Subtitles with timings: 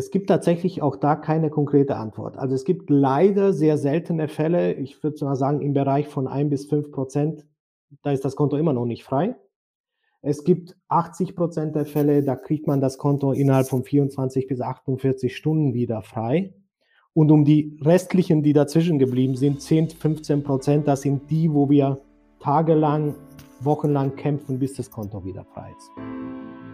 [0.00, 2.38] es gibt tatsächlich auch da keine konkrete Antwort.
[2.38, 6.48] Also es gibt leider sehr seltene Fälle, ich würde mal sagen im Bereich von ein
[6.48, 7.44] bis fünf Prozent,
[8.02, 9.36] da ist das Konto immer noch nicht frei.
[10.22, 14.62] Es gibt 80 Prozent der Fälle, da kriegt man das Konto innerhalb von 24 bis
[14.62, 16.54] 48 Stunden wieder frei.
[17.12, 21.68] Und um die restlichen, die dazwischen geblieben sind, 10, 15 Prozent, das sind die, wo
[21.68, 22.00] wir
[22.38, 23.14] tagelang,
[23.60, 26.69] wochenlang kämpfen, bis das Konto wieder frei ist.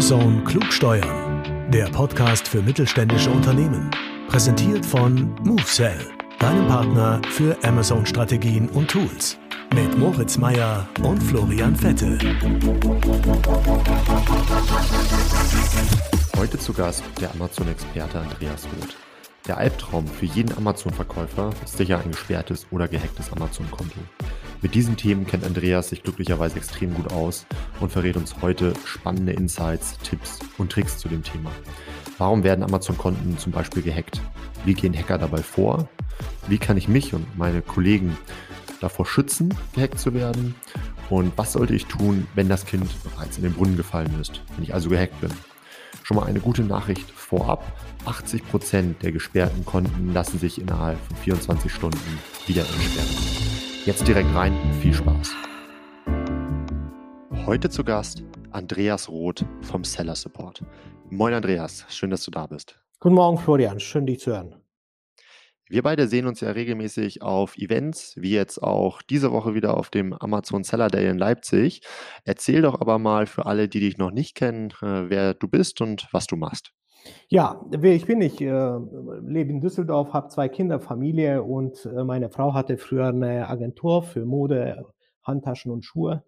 [0.00, 3.90] Amazon Klugsteuern, der Podcast für mittelständische Unternehmen.
[4.28, 6.00] Präsentiert von MoveSell,
[6.38, 9.36] deinem Partner für Amazon-Strategien und Tools.
[9.74, 12.18] Mit Moritz Meyer und Florian Vettel.
[16.38, 18.96] Heute zu Gast der Amazon-Experte Andreas Roth.
[19.46, 24.00] Der Albtraum für jeden Amazon-Verkäufer ist sicher ein gesperrtes oder gehacktes Amazon-Konto.
[24.62, 27.46] Mit diesen Themen kennt Andreas sich glücklicherweise extrem gut aus
[27.80, 31.50] und verrät uns heute spannende Insights, Tipps und Tricks zu dem Thema.
[32.18, 34.20] Warum werden Amazon-Konten zum Beispiel gehackt?
[34.66, 35.88] Wie gehen Hacker dabei vor?
[36.46, 38.18] Wie kann ich mich und meine Kollegen
[38.82, 40.54] davor schützen, gehackt zu werden?
[41.08, 44.64] Und was sollte ich tun, wenn das Kind bereits in den Brunnen gefallen ist, wenn
[44.64, 45.30] ich also gehackt bin?
[46.02, 47.64] Schon mal eine gute Nachricht vorab.
[48.06, 53.16] 80% der gesperrten Konten lassen sich innerhalb von 24 Stunden wieder entsperren.
[53.86, 55.34] Jetzt direkt rein, viel Spaß.
[57.46, 60.64] Heute zu Gast Andreas Roth vom Seller Support.
[61.08, 62.80] Moin Andreas, schön, dass du da bist.
[62.98, 64.56] Guten Morgen Florian, schön dich zu hören.
[65.68, 69.88] Wir beide sehen uns ja regelmäßig auf Events, wie jetzt auch diese Woche wieder auf
[69.88, 71.82] dem Amazon Seller Day in Leipzig.
[72.24, 75.80] Erzähl doch aber mal für alle, die dich noch nicht kennen, äh, wer du bist
[75.80, 76.72] und was du machst.
[77.28, 78.78] Ja, wer ich bin, ich äh,
[79.22, 84.02] lebe in Düsseldorf, habe zwei Kinder, Familie und äh, meine Frau hatte früher eine Agentur
[84.02, 84.84] für Mode,
[85.22, 86.24] Handtaschen und Schuhe.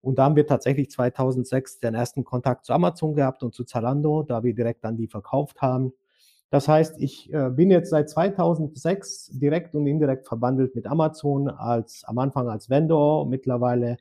[0.00, 4.22] Und da haben wir tatsächlich 2006 den ersten Kontakt zu Amazon gehabt und zu Zalando,
[4.22, 5.92] da wir direkt an die verkauft haben.
[6.50, 12.04] Das heißt, ich äh, bin jetzt seit 2006 direkt und indirekt verbandelt mit Amazon als
[12.04, 13.96] am Anfang als Vendor, mittlerweile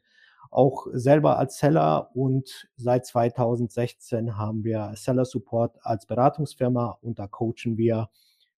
[0.53, 7.27] auch selber als Seller und seit 2016 haben wir Seller Support als Beratungsfirma und da
[7.27, 8.09] coachen wir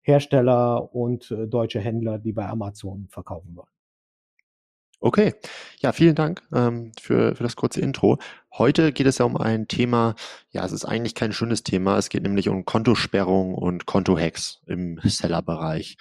[0.02, 3.68] Hersteller und äh, deutsche Händler, die bei Amazon verkaufen wollen.
[5.00, 5.34] Okay,
[5.80, 8.18] ja, vielen Dank ähm, für, für das kurze Intro.
[8.56, 10.14] Heute geht es ja um ein Thema,
[10.50, 11.98] ja, es ist eigentlich kein schönes Thema.
[11.98, 15.98] Es geht nämlich um Kontosperrung und Kontohacks im Sellerbereich.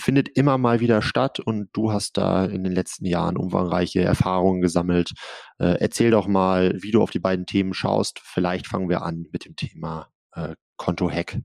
[0.00, 4.60] Findet immer mal wieder statt und du hast da in den letzten Jahren umfangreiche Erfahrungen
[4.60, 5.12] gesammelt.
[5.58, 8.20] Äh, erzähl doch mal, wie du auf die beiden Themen schaust.
[8.22, 11.42] Vielleicht fangen wir an mit dem Thema äh, Konto-Hack?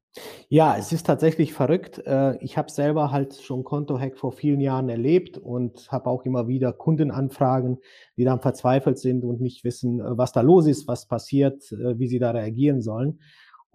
[0.48, 2.02] Ja, es ist tatsächlich verrückt.
[2.06, 6.48] Äh, ich habe selber halt schon Konto-Hack vor vielen Jahren erlebt und habe auch immer
[6.48, 7.80] wieder Kundenanfragen,
[8.16, 12.00] die dann verzweifelt sind und nicht wissen, äh, was da los ist, was passiert, äh,
[12.00, 13.20] wie sie da reagieren sollen.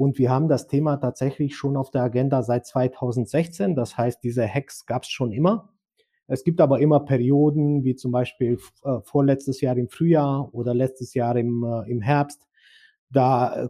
[0.01, 3.77] Und wir haben das Thema tatsächlich schon auf der Agenda seit 2016.
[3.77, 5.75] Das heißt, diese Hacks gab es schon immer.
[6.27, 8.57] Es gibt aber immer Perioden, wie zum Beispiel
[9.03, 12.49] vorletztes Jahr im Frühjahr oder letztes Jahr im, im Herbst.
[13.11, 13.69] Da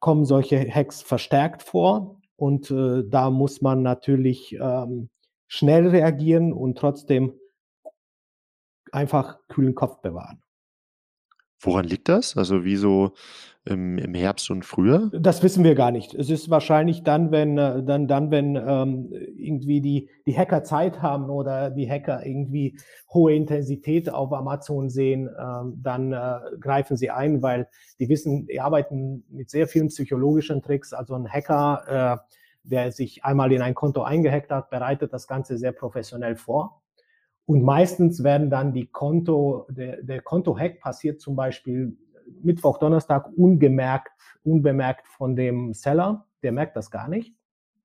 [0.00, 5.10] kommen solche Hacks verstärkt vor und äh, da muss man natürlich ähm,
[5.46, 7.34] schnell reagieren und trotzdem
[8.90, 10.42] einfach kühlen Kopf bewahren.
[11.62, 12.36] Woran liegt das?
[12.36, 13.12] Also wieso
[13.64, 15.10] im, im Herbst und früher?
[15.12, 16.14] Das wissen wir gar nicht.
[16.14, 21.00] Es ist wahrscheinlich dann, wenn äh, dann, dann wenn ähm, irgendwie die, die Hacker Zeit
[21.00, 22.76] haben oder die Hacker irgendwie
[23.12, 27.68] hohe Intensität auf Amazon sehen, ähm, dann äh, greifen sie ein, weil
[28.00, 30.92] die wissen, die arbeiten mit sehr vielen psychologischen Tricks.
[30.92, 32.34] Also ein Hacker, äh,
[32.64, 36.81] der sich einmal in ein Konto eingehackt hat, bereitet das Ganze sehr professionell vor.
[37.46, 41.96] Und meistens werden dann die Konto, der, der Konto-Hack passiert zum Beispiel
[42.42, 44.10] Mittwoch, Donnerstag ungemerkt,
[44.44, 46.26] unbemerkt von dem Seller.
[46.42, 47.34] Der merkt das gar nicht.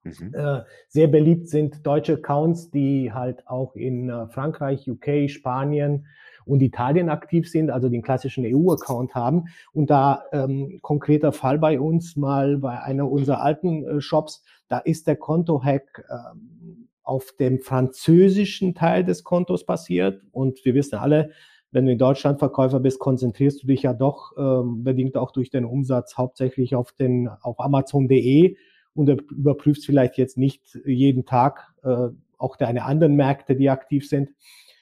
[0.04, 0.34] Mhm.
[0.34, 6.08] Äh, sehr beliebt sind deutsche Accounts, die halt auch in äh, Frankreich, UK, Spanien
[6.46, 9.46] und Italien aktiv sind, also den klassischen EU-Account haben.
[9.74, 14.80] Und da ähm, konkreter Fall bei uns mal bei einer unserer alten äh, Shops, da
[14.80, 20.22] ist der Konto-Hack ähm, auf dem französischen Teil des Kontos passiert.
[20.32, 21.32] Und wir wissen alle,
[21.72, 25.50] wenn du in Deutschland Verkäufer bist, konzentrierst du dich ja doch ähm, bedingt auch durch
[25.50, 28.56] den Umsatz hauptsächlich auf den auf Amazon.de
[28.94, 32.08] und überprüfst vielleicht jetzt nicht jeden Tag äh,
[32.38, 34.30] auch deine anderen Märkte, die aktiv sind.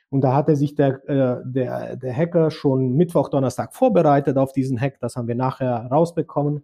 [0.10, 4.80] Und da hatte sich der, äh, der, der Hacker schon Mittwoch, Donnerstag vorbereitet auf diesen
[4.80, 5.00] Hack.
[5.00, 6.64] Das haben wir nachher rausbekommen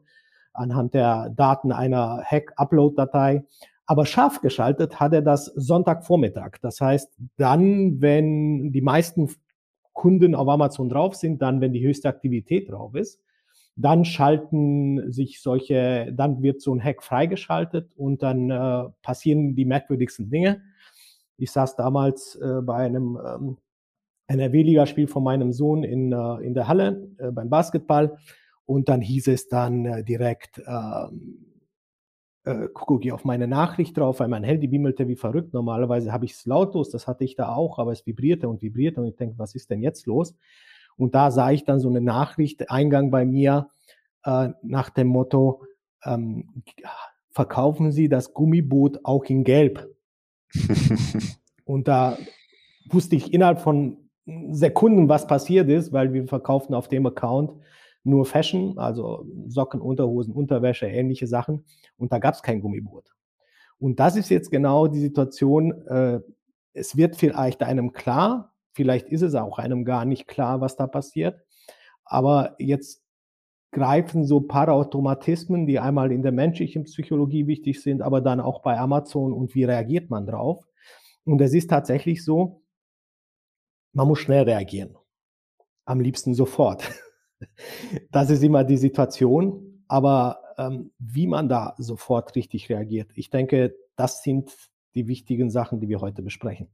[0.54, 3.44] anhand der Daten einer Hack-Upload-Datei.
[3.92, 6.60] Aber scharf geschaltet hat er das Sonntagvormittag.
[6.62, 9.30] Das heißt, dann, wenn die meisten
[9.92, 13.20] Kunden auf Amazon drauf sind, dann, wenn die höchste Aktivität drauf ist,
[13.76, 19.66] dann schalten sich solche, dann wird so ein Hack freigeschaltet und dann äh, passieren die
[19.66, 20.62] merkwürdigsten Dinge.
[21.36, 23.58] Ich saß damals äh, bei einem ähm,
[24.28, 28.18] NRW-Ligaspiel von meinem Sohn in, äh, in der Halle äh, beim Basketball
[28.66, 31.51] und dann hieß es dann äh, direkt, ähm,
[32.44, 35.54] äh, gucke ich auf meine Nachricht drauf, weil mein Handy bimmelte wie verrückt.
[35.54, 39.02] Normalerweise habe ich es lautlos, das hatte ich da auch, aber es vibrierte und vibrierte
[39.02, 40.36] und ich denke, was ist denn jetzt los?
[40.98, 43.70] Und da sah ich dann so eine Nachricht, Eingang bei mir
[44.24, 45.64] äh, nach dem Motto,
[46.04, 46.64] ähm,
[47.32, 49.88] verkaufen Sie das Gummiboot auch in Gelb?
[51.64, 52.18] und da
[52.90, 54.10] wusste ich innerhalb von
[54.52, 57.54] Sekunden, was passiert ist, weil wir verkauften auf dem Account
[58.04, 61.66] nur Fashion, also Socken, Unterhosen, Unterwäsche, ähnliche Sachen.
[61.98, 63.14] Und da gab es kein Gummiboot.
[63.80, 65.72] Und das ist jetzt genau die Situation.
[65.88, 66.20] Äh,
[66.74, 70.88] es wird vielleicht einem klar, vielleicht ist es auch einem gar nicht klar, was da
[70.88, 71.42] passiert.
[72.06, 73.04] Aber jetzt
[73.72, 78.78] greifen so Paraautomatismen, die einmal in der menschlichen Psychologie wichtig sind, aber dann auch bei
[78.78, 80.66] Amazon und wie reagiert man drauf.
[81.24, 82.64] Und es ist tatsächlich so,
[83.94, 84.98] man muss schnell reagieren.
[85.86, 86.90] Am liebsten sofort.
[88.12, 89.84] Das ist immer die Situation.
[89.88, 94.52] Aber ähm, wie man da sofort richtig reagiert, ich denke, das sind
[94.96, 96.68] die wichtigen Sachen, die wir heute besprechen.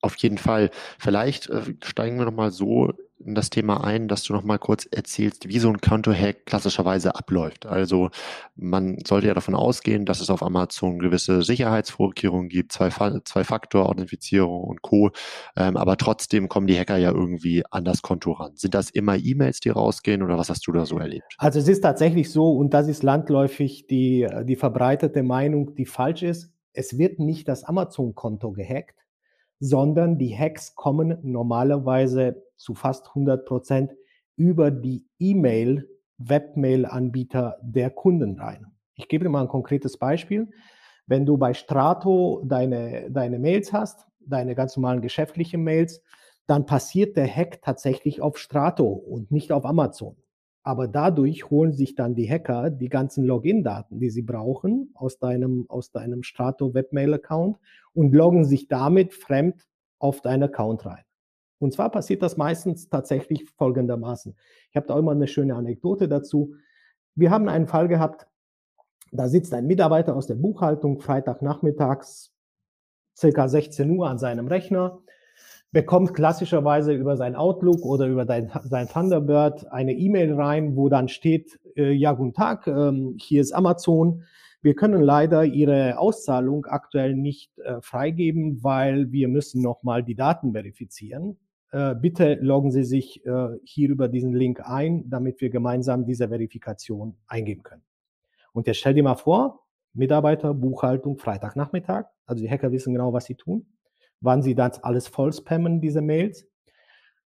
[0.00, 0.70] Auf jeden Fall.
[0.98, 2.92] Vielleicht äh, steigen wir nochmal so
[3.24, 7.66] in das Thema ein, dass du nochmal kurz erzählst, wie so ein Konto-Hack klassischerweise abläuft.
[7.66, 8.10] Also
[8.54, 15.10] man sollte ja davon ausgehen, dass es auf Amazon gewisse Sicherheitsvorkehrungen gibt, Zwei-Faktor-Authentifizierung und Co.
[15.56, 18.52] Ähm, aber trotzdem kommen die Hacker ja irgendwie an das Konto ran.
[18.56, 21.34] Sind das immer E-Mails, die rausgehen oder was hast du da so erlebt?
[21.38, 26.22] Also es ist tatsächlich so und das ist landläufig die, die verbreitete Meinung, die falsch
[26.22, 26.52] ist.
[26.72, 28.98] Es wird nicht das Amazon-Konto gehackt,
[29.60, 33.92] sondern die Hacks kommen normalerweise zu fast 100 Prozent
[34.36, 35.88] über die E-Mail,
[36.18, 38.66] Webmail-Anbieter der Kunden rein.
[38.94, 40.48] Ich gebe dir mal ein konkretes Beispiel.
[41.06, 46.00] Wenn du bei Strato deine, deine Mails hast, deine ganz normalen geschäftlichen Mails,
[46.46, 50.16] dann passiert der Hack tatsächlich auf Strato und nicht auf Amazon.
[50.62, 55.66] Aber dadurch holen sich dann die Hacker die ganzen Login-Daten, die sie brauchen aus deinem,
[55.68, 57.58] aus deinem Strato Webmail-Account
[57.94, 59.66] und loggen sich damit fremd
[59.98, 61.02] auf deinen Account rein.
[61.62, 64.34] Und zwar passiert das meistens tatsächlich folgendermaßen.
[64.70, 66.54] Ich habe da immer eine schöne Anekdote dazu.
[67.14, 68.26] Wir haben einen Fall gehabt,
[69.12, 72.32] da sitzt ein Mitarbeiter aus der Buchhaltung Freitagnachmittags
[73.16, 75.02] circa 16 Uhr an seinem Rechner
[75.72, 81.58] bekommt klassischerweise über sein Outlook oder über sein Thunderbird eine E-Mail rein, wo dann steht,
[81.76, 84.24] äh, ja, guten Tag, ähm, hier ist Amazon.
[84.60, 90.52] Wir können leider Ihre Auszahlung aktuell nicht äh, freigeben, weil wir müssen nochmal die Daten
[90.52, 91.38] verifizieren.
[91.72, 96.28] Äh, bitte loggen Sie sich äh, hier über diesen Link ein, damit wir gemeinsam diese
[96.28, 97.82] Verifikation eingeben können.
[98.52, 102.06] Und jetzt stell dir mal vor, Mitarbeiter, Buchhaltung, Freitagnachmittag.
[102.24, 103.66] Also die Hacker wissen genau, was sie tun
[104.22, 106.46] wann sie das alles voll spammen, diese Mails.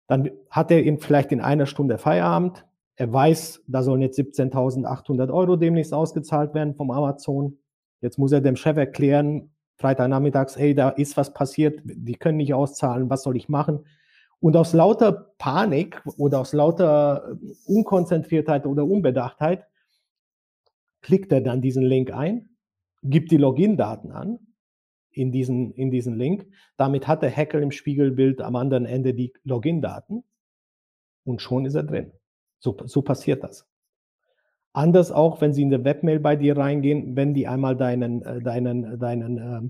[0.08, 2.66] Dann hat er ihn vielleicht in einer Stunde Feierabend.
[2.96, 7.60] Er weiß, da sollen jetzt 17.800 Euro demnächst ausgezahlt werden vom Amazon.
[8.02, 12.54] Jetzt muss er dem Chef erklären, Freitagnachmittags, hey, da ist was passiert, die können nicht
[12.54, 13.86] auszahlen, was soll ich machen?
[14.42, 19.66] Und aus lauter Panik oder aus lauter Unkonzentriertheit oder Unbedachtheit
[21.02, 22.50] klickt er dann diesen Link ein,
[23.04, 24.40] gibt die Login-Daten an
[25.12, 26.48] in diesen, in diesen Link.
[26.78, 30.24] Damit hat der Hacker im Spiegelbild am anderen Ende die Login-Daten
[31.26, 32.12] und schon ist er drin.
[32.60, 33.68] So, so passiert das.
[34.74, 38.42] Anders auch, wenn sie in der Webmail bei dir reingehen, wenn die einmal deinen, äh,
[38.42, 39.70] deinen, deinen, äh,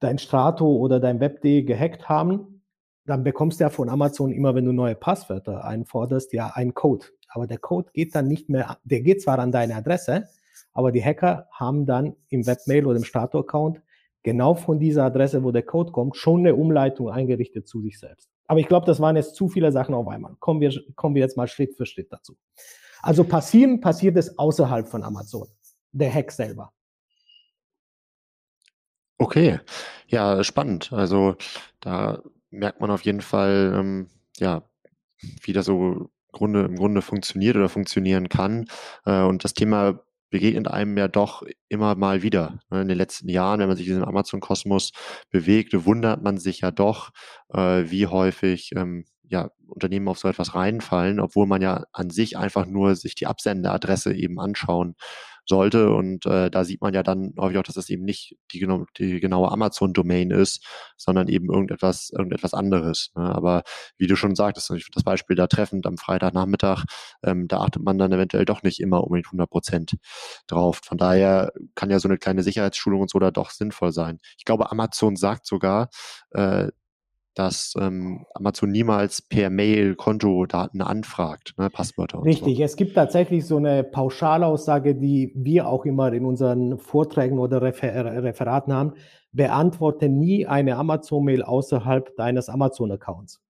[0.00, 2.55] dein Strato oder dein Web.de gehackt haben,
[3.06, 7.06] dann bekommst du ja von Amazon immer, wenn du neue Passwörter einforderst, ja einen Code.
[7.28, 10.28] Aber der Code geht dann nicht mehr, der geht zwar an deine Adresse,
[10.72, 13.80] aber die Hacker haben dann im Webmail oder im Strato-Account
[14.22, 18.28] genau von dieser Adresse, wo der Code kommt, schon eine Umleitung eingerichtet zu sich selbst.
[18.48, 20.34] Aber ich glaube, das waren jetzt zu viele Sachen auf einmal.
[20.38, 22.36] Kommen wir, kommen wir jetzt mal Schritt für Schritt dazu.
[23.02, 25.48] Also passieren, passiert es außerhalb von Amazon.
[25.92, 26.72] Der Hack selber.
[29.18, 29.60] Okay,
[30.08, 30.92] ja, spannend.
[30.92, 31.36] Also
[31.80, 34.62] da merkt man auf jeden Fall, ähm, ja,
[35.42, 38.66] wie das so Grunde, im Grunde funktioniert oder funktionieren kann.
[39.04, 40.00] Äh, und das Thema
[40.30, 42.58] begegnet einem ja doch immer mal wieder.
[42.70, 42.82] Ne?
[42.82, 44.92] In den letzten Jahren, wenn man sich in diesem Amazon-Kosmos
[45.30, 47.10] bewegt, wundert man sich ja doch,
[47.52, 52.36] äh, wie häufig ähm, ja, Unternehmen auf so etwas reinfallen, obwohl man ja an sich
[52.36, 54.94] einfach nur sich die Absenderadresse eben anschauen
[55.48, 55.90] sollte.
[55.90, 58.84] Und äh, da sieht man ja dann häufig auch, dass das eben nicht die, genau,
[58.98, 60.64] die genaue Amazon-Domain ist,
[60.96, 63.10] sondern eben irgendetwas, irgendetwas anderes.
[63.14, 63.24] Ne?
[63.24, 63.62] Aber
[63.98, 66.84] wie du schon sagtest, ich das Beispiel da treffend am Freitagnachmittag,
[67.22, 69.96] ähm, da achtet man dann eventuell doch nicht immer unbedingt 100 Prozent
[70.46, 70.80] drauf.
[70.84, 74.18] Von daher kann ja so eine kleine Sicherheitsschulung und so da doch sinnvoll sein.
[74.38, 75.88] Ich glaube, Amazon sagt sogar,
[76.30, 76.68] äh,
[77.36, 82.24] dass ähm, Amazon niemals per Mail Kontodaten anfragt, ne, Passwörter.
[82.24, 82.64] Richtig, so.
[82.64, 88.22] es gibt tatsächlich so eine Pauschalaussage, die wir auch immer in unseren Vorträgen oder Refer
[88.24, 88.94] Referaten haben.
[89.32, 93.42] Beantworte nie eine Amazon-Mail außerhalb deines Amazon-Accounts.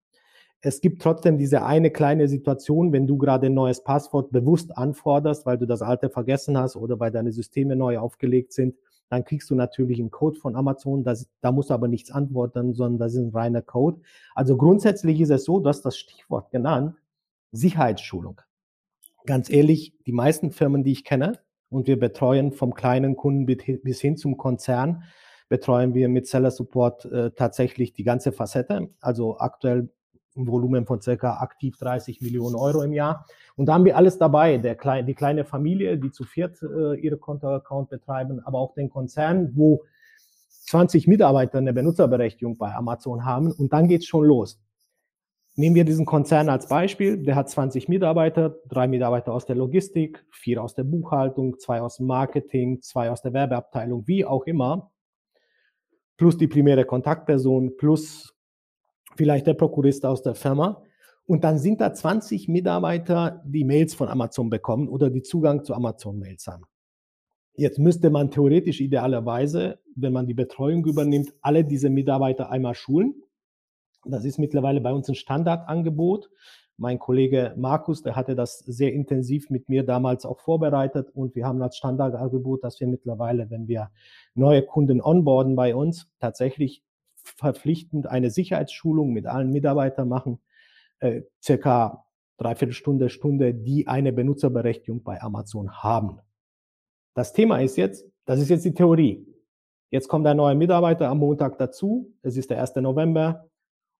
[0.61, 5.47] Es gibt trotzdem diese eine kleine Situation, wenn du gerade ein neues Passwort bewusst anforderst,
[5.47, 8.75] weil du das alte vergessen hast oder weil deine Systeme neu aufgelegt sind,
[9.09, 11.05] dann kriegst du natürlich einen Code von Amazon.
[11.05, 14.01] Das, da musst du aber nichts antworten, sondern das ist ein reiner Code.
[14.35, 16.97] Also grundsätzlich ist es so, dass das Stichwort genannt,
[17.53, 18.41] Sicherheitsschulung.
[19.25, 24.01] Ganz ehrlich, die meisten Firmen, die ich kenne, und wir betreuen vom kleinen Kunden bis
[24.01, 25.03] hin zum Konzern,
[25.49, 28.91] betreuen wir mit Seller Support äh, tatsächlich die ganze Facette.
[29.01, 29.89] Also aktuell
[30.37, 33.27] ein Volumen von circa aktiv 30 Millionen Euro im Jahr.
[33.57, 34.59] Und da haben wir alles dabei.
[34.59, 38.91] Der kleine, die kleine Familie, die zu viert äh, ihre Kontoaccount betreiben, aber auch den
[38.91, 39.83] Konzern, wo
[40.49, 43.53] 20 Mitarbeiter eine Benutzerberechtigung bei Amazon haben.
[43.53, 44.61] Und dann geht's schon los.
[45.59, 47.17] Nehmen wir diesen Konzern als Beispiel.
[47.23, 51.97] Der hat 20 Mitarbeiter, drei Mitarbeiter aus der Logistik, vier aus der Buchhaltung, zwei aus
[51.97, 54.93] dem Marketing, zwei aus der Werbeabteilung, wie auch immer.
[56.19, 58.36] Plus die primäre Kontaktperson, plus
[59.17, 60.83] vielleicht der Prokurist aus der Firma.
[61.27, 65.75] Und dann sind da 20 Mitarbeiter, die Mails von Amazon bekommen oder die Zugang zu
[65.75, 66.65] Amazon-Mails haben.
[67.55, 73.15] Jetzt müsste man theoretisch idealerweise, wenn man die Betreuung übernimmt, alle diese Mitarbeiter einmal schulen.
[74.05, 76.31] Das ist mittlerweile bei uns ein Standardangebot.
[76.77, 81.47] Mein Kollege Markus, der hatte das sehr intensiv mit mir damals auch vorbereitet und wir
[81.47, 83.91] haben als Standardangebot, dass wir mittlerweile, wenn wir
[84.35, 86.85] neue Kunden onboarden bei uns, tatsächlich
[87.27, 90.41] verpflichtend eine Sicherheitsschulung mit allen Mitarbeitern machen,
[91.01, 92.05] äh, circa
[92.39, 96.21] dreiviertel Stunde, Stunde, die eine Benutzerberechtigung bei Amazon haben.
[97.15, 99.27] Das Thema ist jetzt, das ist jetzt die Theorie.
[99.91, 102.13] Jetzt kommt ein neuer Mitarbeiter am Montag dazu.
[102.23, 102.77] Es ist der 1.
[102.77, 103.49] November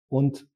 [0.09, 0.47] und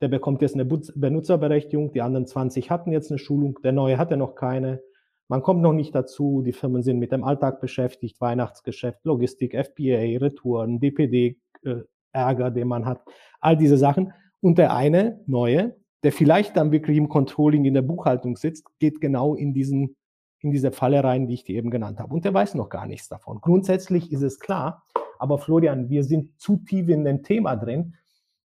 [0.00, 1.92] der bekommt jetzt eine Benutzerberechtigung.
[1.92, 3.58] Die anderen 20 hatten jetzt eine Schulung.
[3.62, 4.82] Der neue hatte noch keine.
[5.28, 6.42] Man kommt noch nicht dazu.
[6.42, 12.68] Die Firmen sind mit dem Alltag beschäftigt, Weihnachtsgeschäft, Logistik, FBA, Retouren, DPD, äh, Ärger, den
[12.68, 13.02] man hat,
[13.40, 14.12] all diese Sachen.
[14.40, 19.00] Und der eine, neue, der vielleicht dann wirklich im Controlling in der Buchhaltung sitzt, geht
[19.00, 19.96] genau in diesen
[20.40, 22.14] in diese Falle rein, die ich dir eben genannt habe.
[22.14, 23.40] Und der weiß noch gar nichts davon.
[23.40, 24.84] Grundsätzlich ist es klar,
[25.18, 27.94] aber Florian, wir sind zu tief in dem Thema drin.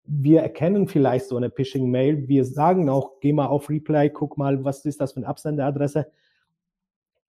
[0.04, 2.28] Wir erkennen vielleicht so eine Phishing-Mail.
[2.28, 6.10] Wir sagen auch, geh mal auf Replay, guck mal, was ist das für eine Absenderadresse.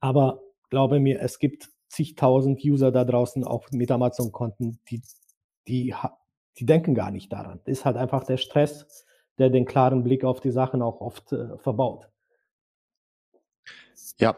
[0.00, 5.02] Aber glaube mir, es gibt zigtausend User da draußen, auch mit Amazon-Konten, die,
[5.68, 5.94] die
[6.58, 7.60] die denken gar nicht daran.
[7.64, 9.06] Das ist halt einfach der Stress,
[9.38, 12.08] der den klaren Blick auf die Sachen auch oft äh, verbaut.
[14.18, 14.36] Ja,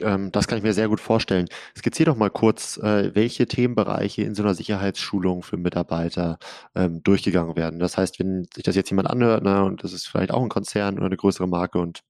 [0.00, 1.48] ähm, das kann ich mir sehr gut vorstellen.
[1.76, 6.38] Skizziere doch mal kurz, äh, welche Themenbereiche in so einer Sicherheitsschulung für Mitarbeiter
[6.74, 7.78] ähm, durchgegangen werden.
[7.78, 10.48] Das heißt, wenn sich das jetzt jemand anhört, na, und das ist vielleicht auch ein
[10.48, 12.00] Konzern oder eine größere Marke und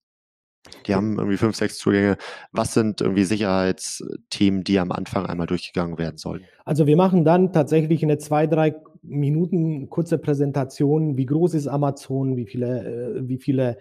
[0.86, 2.16] die haben irgendwie fünf, sechs Zugänge.
[2.50, 6.44] Was sind irgendwie Sicherheitsthemen, die am Anfang einmal durchgegangen werden sollen?
[6.64, 8.74] Also wir machen dann tatsächlich eine zwei, drei
[9.08, 11.16] Minuten kurze Präsentation.
[11.16, 12.36] Wie groß ist Amazon?
[12.36, 13.78] Wie viele, äh, wie viele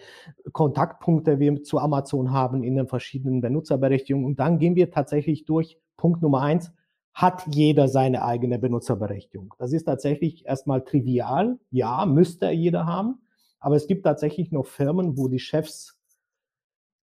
[0.51, 4.25] Kontaktpunkte wir zu Amazon haben in den verschiedenen Benutzerberechtigungen?
[4.25, 5.77] Und dann gehen wir tatsächlich durch.
[5.97, 6.71] Punkt Nummer eins.
[7.13, 9.53] Hat jeder seine eigene Benutzerberechtigung?
[9.57, 11.57] Das ist tatsächlich erstmal trivial.
[11.71, 13.19] Ja, müsste jeder haben.
[13.59, 15.97] Aber es gibt tatsächlich noch Firmen, wo die Chefs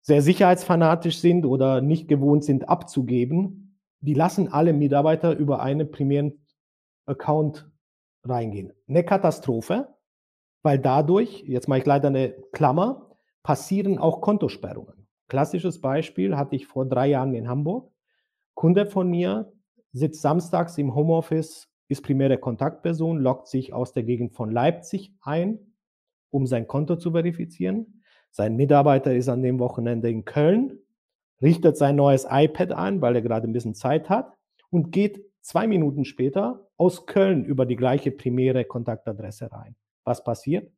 [0.03, 6.47] sehr sicherheitsfanatisch sind oder nicht gewohnt sind abzugeben, die lassen alle Mitarbeiter über einen primären
[7.07, 7.70] Account
[8.25, 8.73] reingehen.
[8.89, 9.95] Eine Katastrophe,
[10.63, 15.07] weil dadurch, jetzt mache ich leider eine Klammer, passieren auch Kontosperrungen.
[15.29, 17.93] Klassisches Beispiel hatte ich vor drei Jahren in Hamburg.
[18.55, 19.53] Kunde von mir
[19.93, 25.75] sitzt samstags im Homeoffice, ist primäre Kontaktperson, loggt sich aus der Gegend von Leipzig ein,
[26.31, 28.01] um sein Konto zu verifizieren
[28.31, 30.79] sein Mitarbeiter ist an dem Wochenende in Köln,
[31.43, 34.37] richtet sein neues iPad ein, weil er gerade ein bisschen Zeit hat
[34.71, 39.77] und geht zwei Minuten später aus Köln über die gleiche primäre Kontaktadresse rein.
[40.05, 40.73] Was passiert?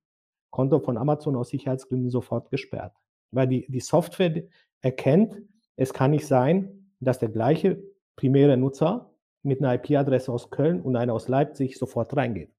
[0.51, 2.95] Konto von Amazon aus Sicherheitsgründen sofort gesperrt.
[3.31, 4.45] Weil die, die Software
[4.81, 5.41] erkennt,
[5.77, 7.83] es kann nicht sein, dass der gleiche
[8.17, 9.11] primäre Nutzer
[9.43, 12.55] mit einer IP-Adresse aus Köln und einer aus Leipzig sofort reingeht.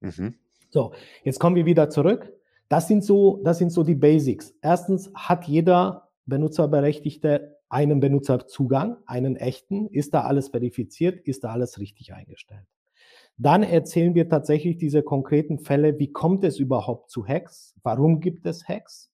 [0.00, 0.34] Mhm.
[0.68, 0.92] So,
[1.24, 2.32] jetzt kommen wir wieder zurück.
[2.68, 4.54] Das sind so, das sind so die Basics.
[4.62, 9.86] Erstens hat jeder Benutzerberechtigte einen Benutzerzugang, einen echten.
[9.86, 11.20] Ist da alles verifiziert?
[11.26, 12.66] Ist da alles richtig eingestellt?
[13.38, 15.98] Dann erzählen wir tatsächlich diese konkreten Fälle.
[15.98, 17.74] Wie kommt es überhaupt zu Hacks?
[17.82, 19.10] Warum gibt es Hacks?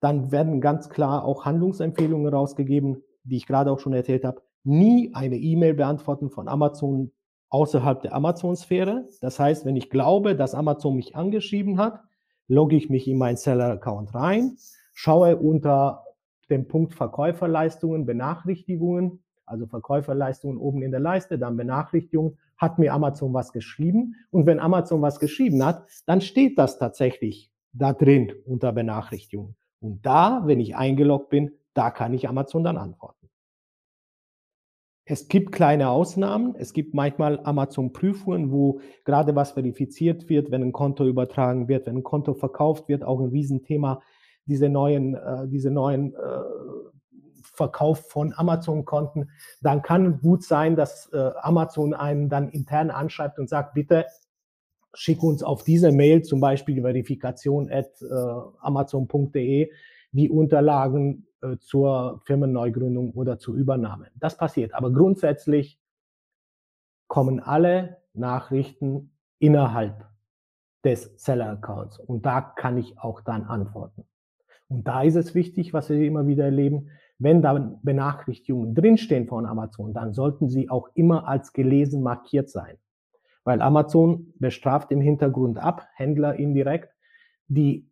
[0.00, 4.42] Dann werden ganz klar auch Handlungsempfehlungen rausgegeben, die ich gerade auch schon erzählt habe.
[4.64, 7.12] Nie eine E-Mail beantworten von Amazon
[7.50, 9.08] außerhalb der Amazon-Sphäre.
[9.20, 12.00] Das heißt, wenn ich glaube, dass Amazon mich angeschrieben hat,
[12.48, 14.56] logge ich mich in meinen Seller-Account rein,
[14.92, 16.03] schaue unter
[16.46, 23.32] dem Punkt Verkäuferleistungen, Benachrichtigungen, also Verkäuferleistungen oben in der Leiste, dann Benachrichtigungen, hat mir Amazon
[23.34, 24.14] was geschrieben.
[24.30, 29.56] Und wenn Amazon was geschrieben hat, dann steht das tatsächlich da drin unter Benachrichtigungen.
[29.80, 33.24] Und da, wenn ich eingeloggt bin, da kann ich Amazon dann antworten.
[35.06, 36.54] Es gibt kleine Ausnahmen.
[36.56, 41.98] Es gibt manchmal Amazon-Prüfungen, wo gerade was verifiziert wird, wenn ein Konto übertragen wird, wenn
[41.98, 44.00] ein Konto verkauft wird, auch ein Riesenthema,
[44.46, 46.18] diese neuen, äh, diese neuen äh,
[47.42, 53.48] Verkauf von Amazon-Konten, dann kann gut sein, dass äh, Amazon einen dann intern anschreibt und
[53.48, 54.06] sagt, bitte
[54.94, 58.06] schick uns auf diese Mail zum Beispiel Verifikation at äh,
[58.60, 59.70] amazon.de
[60.12, 64.08] die Unterlagen äh, zur Firmenneugründung oder zur Übernahme.
[64.14, 64.74] Das passiert.
[64.74, 65.80] Aber grundsätzlich
[67.08, 70.06] kommen alle Nachrichten innerhalb
[70.84, 71.98] des Seller-Accounts.
[71.98, 74.04] Und da kann ich auch dann antworten.
[74.68, 79.46] Und da ist es wichtig, was wir immer wieder erleben, wenn da Benachrichtigungen drinstehen von
[79.46, 82.76] Amazon, dann sollten sie auch immer als gelesen markiert sein.
[83.44, 86.90] Weil Amazon bestraft im Hintergrund ab, Händler indirekt,
[87.46, 87.88] die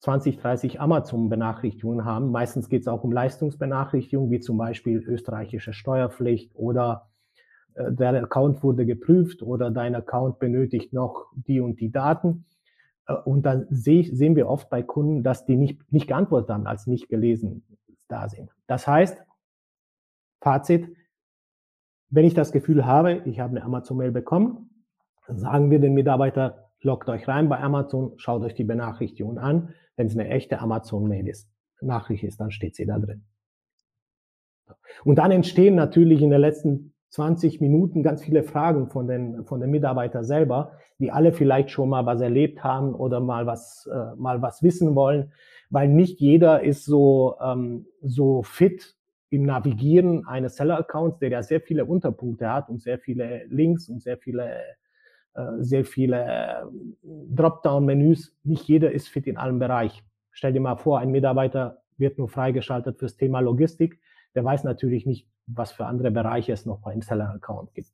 [0.00, 2.30] 20, 30 Amazon-Benachrichtigungen haben.
[2.30, 7.08] Meistens geht es auch um Leistungsbenachrichtigungen, wie zum Beispiel österreichische Steuerpflicht oder
[7.74, 12.44] äh, der Account wurde geprüft oder dein Account benötigt noch die und die Daten.
[13.06, 16.66] Äh, und dann seh, sehen wir oft bei Kunden, dass die nicht, nicht geantwortet haben,
[16.66, 17.64] als nicht gelesen
[18.08, 18.50] da sind.
[18.66, 19.22] Das heißt,
[20.40, 20.94] Fazit,
[22.08, 24.70] wenn ich das Gefühl habe, ich habe eine Amazon-Mail bekommen,
[25.26, 29.74] sagen wir den Mitarbeiter, loggt euch rein bei Amazon, schaut euch die Benachrichtigung an.
[29.96, 33.24] Wenn es eine echte Amazon-Mail ist, Nachricht ist, dann steht sie da drin.
[35.04, 39.60] Und dann entstehen natürlich in den letzten 20 Minuten ganz viele Fragen von den, von
[39.60, 44.14] den Mitarbeitern selber, die alle vielleicht schon mal was erlebt haben oder mal was, äh,
[44.16, 45.32] mal was wissen wollen,
[45.70, 48.96] weil nicht jeder ist so, ähm, so fit
[49.30, 54.02] im Navigieren eines Seller-Accounts, der ja sehr viele Unterpunkte hat und sehr viele Links und
[54.02, 54.60] sehr viele
[55.36, 56.64] äh, sehr viele äh,
[57.02, 58.34] Dropdown-Menüs.
[58.42, 60.02] Nicht jeder ist fit in allen Bereich.
[60.30, 64.00] Stell dir mal vor, ein Mitarbeiter wird nur freigeschaltet fürs Thema Logistik.
[64.36, 67.90] Der weiß natürlich nicht, was für andere Bereiche es noch beim Seller-Account gibt.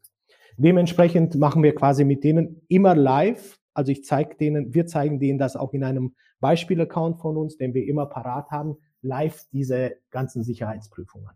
[0.57, 3.59] Dementsprechend machen wir quasi mit denen immer live.
[3.75, 7.73] Also ich zeige denen, wir zeigen denen das auch in einem Beispiel-Account von uns, den
[7.73, 11.31] wir immer parat haben, live diese ganzen Sicherheitsprüfungen.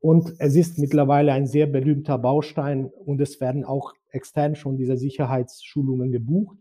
[0.00, 4.96] Und es ist mittlerweile ein sehr berühmter Baustein und es werden auch extern schon diese
[4.96, 6.58] Sicherheitsschulungen gebucht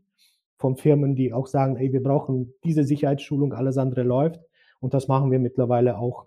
[0.58, 4.42] von Firmen, die auch sagen, hey, wir brauchen diese Sicherheitsschulung, alles andere läuft.
[4.80, 6.26] Und das machen wir mittlerweile auch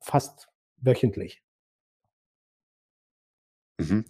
[0.00, 0.48] fast
[0.80, 1.40] wöchentlich.
[3.80, 4.04] Mhm.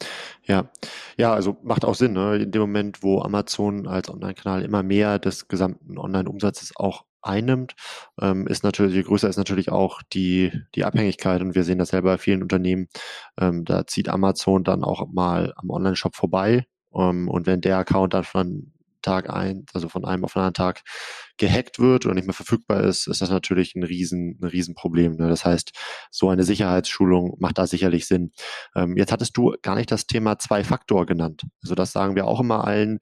[0.44, 0.70] Ja,
[1.18, 2.36] ja, also macht auch Sinn, ne?
[2.36, 7.74] In dem Moment, wo Amazon als Online-Kanal immer mehr des gesamten Online-Umsatzes auch einnimmt,
[8.20, 11.90] ähm, ist natürlich, je größer ist natürlich auch die, die Abhängigkeit und wir sehen das
[11.90, 12.88] selber bei vielen Unternehmen,
[13.38, 18.14] ähm, da zieht Amazon dann auch mal am Online-Shop vorbei ähm, und wenn der Account
[18.14, 20.82] dann von Tag ein, also von einem auf den anderen Tag
[21.38, 25.16] gehackt wird oder nicht mehr verfügbar ist, ist das natürlich ein riesen, ein Riesenproblem.
[25.16, 25.28] Ne?
[25.28, 25.72] Das heißt,
[26.10, 28.32] so eine Sicherheitsschulung macht da sicherlich Sinn.
[28.76, 31.42] Ähm, jetzt hattest du gar nicht das Thema Zwei-Faktor genannt.
[31.62, 32.98] Also das sagen wir auch immer allen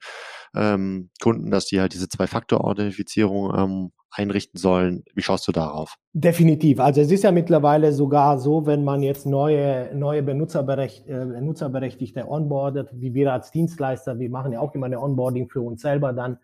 [0.55, 5.03] ähm, Kunden, dass die halt diese Zwei-Faktor-Authentifizierung ähm, einrichten sollen.
[5.13, 5.95] Wie schaust du darauf?
[6.13, 6.79] Definitiv.
[6.79, 12.27] Also es ist ja mittlerweile sogar so, wenn man jetzt neue, neue Benutzerberecht, äh, Benutzerberechtigte
[12.27, 16.13] onboardet, wie wir als Dienstleister, wir machen ja auch immer eine Onboarding für uns selber
[16.13, 16.39] dann,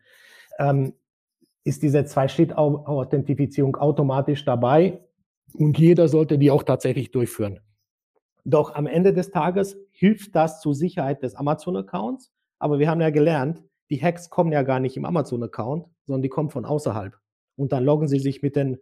[0.60, 0.93] ähm,
[1.63, 5.02] ist diese Zwei-Schritt-Authentifizierung automatisch dabei
[5.54, 7.60] und jeder sollte die auch tatsächlich durchführen.
[8.45, 13.10] Doch am Ende des Tages hilft das zur Sicherheit des Amazon-Accounts, aber wir haben ja
[13.10, 17.17] gelernt, die Hacks kommen ja gar nicht im Amazon-Account, sondern die kommen von außerhalb
[17.56, 18.80] und dann loggen Sie sich mit den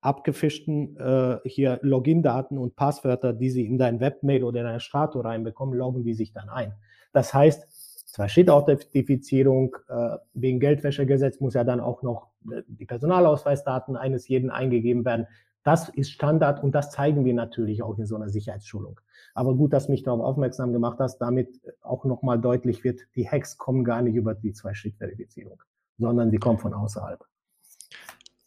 [0.00, 5.20] abgefischten äh, hier Login-Daten und Passwörter, die Sie in dein Webmail oder in deine Strato
[5.20, 6.74] reinbekommen, loggen die sich dann ein.
[7.12, 7.79] Das heißt,
[8.12, 15.04] Zwei-Schritt-Authentifizierung äh, wegen Geldwäschegesetz muss ja dann auch noch äh, die Personalausweisdaten eines jeden eingegeben
[15.04, 15.26] werden.
[15.62, 18.98] Das ist Standard und das zeigen wir natürlich auch in so einer Sicherheitsschulung.
[19.34, 23.58] Aber gut, dass mich darauf aufmerksam gemacht hast, damit auch nochmal deutlich wird, die Hacks
[23.58, 25.62] kommen gar nicht über die Zwei-Schritt-Verifizierung,
[25.98, 27.24] sondern die kommen von außerhalb.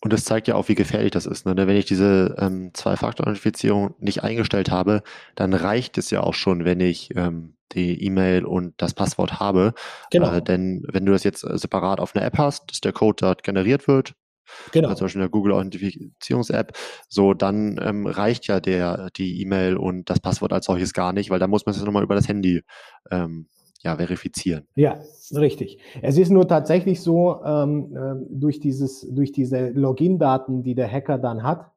[0.04, 1.46] Und das zeigt ja auch, wie gefährlich das ist.
[1.46, 1.56] Ne?
[1.56, 5.02] Wenn ich diese ähm, Zwei-Faktor-Authentifizierung nicht eingestellt habe,
[5.36, 9.74] dann reicht es ja auch schon, wenn ich ähm, die E-Mail und das Passwort habe.
[10.12, 10.34] Genau.
[10.34, 13.16] Äh, denn wenn du das jetzt äh, separat auf einer App hast, dass der Code
[13.22, 14.14] dort generiert wird,
[14.74, 14.90] Genau.
[14.90, 19.78] Also zum Beispiel in der Google Authentifizierungs-App, so dann ähm, reicht ja der die E-Mail
[19.78, 22.28] und das Passwort als solches gar nicht, weil da muss man es nochmal über das
[22.28, 22.62] Handy
[23.10, 23.48] ähm,
[23.84, 24.66] ja, verifizieren.
[24.76, 25.02] Ja,
[25.36, 25.80] richtig.
[26.02, 31.18] Es ist nur tatsächlich so, ähm, äh, durch, dieses, durch diese Login-Daten, die der Hacker
[31.18, 31.72] dann hat,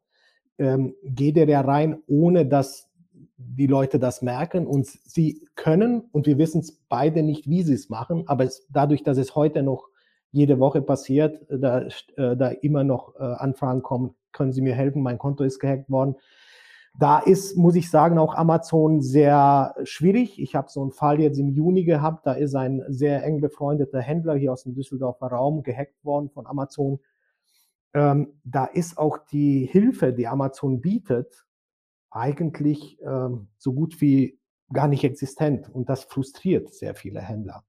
[0.58, 2.88] ähm, geht er ja rein, ohne dass
[3.36, 7.74] die Leute das merken und sie können, und wir wissen es beide nicht, wie sie
[7.74, 9.88] es machen, aber es, dadurch, dass es heute noch
[10.32, 11.82] jede Woche passiert, da,
[12.16, 15.90] äh, da immer noch äh, Anfragen kommen, können Sie mir helfen, mein Konto ist gehackt
[15.90, 16.16] worden,
[16.98, 20.40] da ist, muss ich sagen, auch Amazon sehr schwierig.
[20.40, 22.26] Ich habe so einen Fall jetzt im Juni gehabt.
[22.26, 26.46] Da ist ein sehr eng befreundeter Händler hier aus dem Düsseldorfer Raum gehackt worden von
[26.46, 27.00] Amazon.
[27.92, 31.46] Ähm, da ist auch die Hilfe, die Amazon bietet,
[32.10, 34.38] eigentlich ähm, so gut wie
[34.72, 35.68] gar nicht existent.
[35.68, 37.64] Und das frustriert sehr viele Händler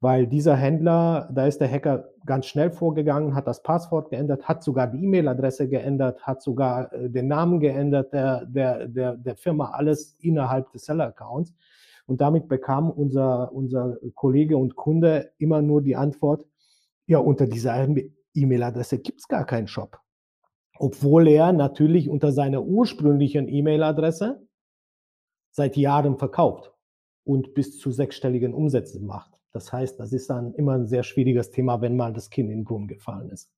[0.00, 4.62] weil dieser Händler, da ist der Hacker ganz schnell vorgegangen, hat das Passwort geändert, hat
[4.62, 9.70] sogar die E-Mail-Adresse geändert, hat sogar äh, den Namen geändert der, der, der, der Firma,
[9.70, 11.54] alles innerhalb des Seller-Accounts.
[12.06, 16.44] Und damit bekam unser, unser Kollege und Kunde immer nur die Antwort,
[17.06, 17.88] ja, unter dieser
[18.34, 19.98] E-Mail-Adresse gibt es gar keinen Shop.
[20.78, 24.46] Obwohl er natürlich unter seiner ursprünglichen E-Mail-Adresse
[25.50, 26.72] seit Jahren verkauft
[27.24, 29.33] und bis zu sechsstelligen Umsätzen macht.
[29.54, 32.58] Das heißt, das ist dann immer ein sehr schwieriges Thema, wenn mal das Kind in
[32.58, 33.48] den Brunnen gefallen ist.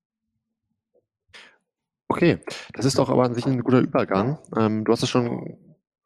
[2.07, 2.39] Okay,
[2.73, 4.37] das ist doch aber an sich ein guter Übergang.
[4.55, 5.57] Ähm, du hast es schon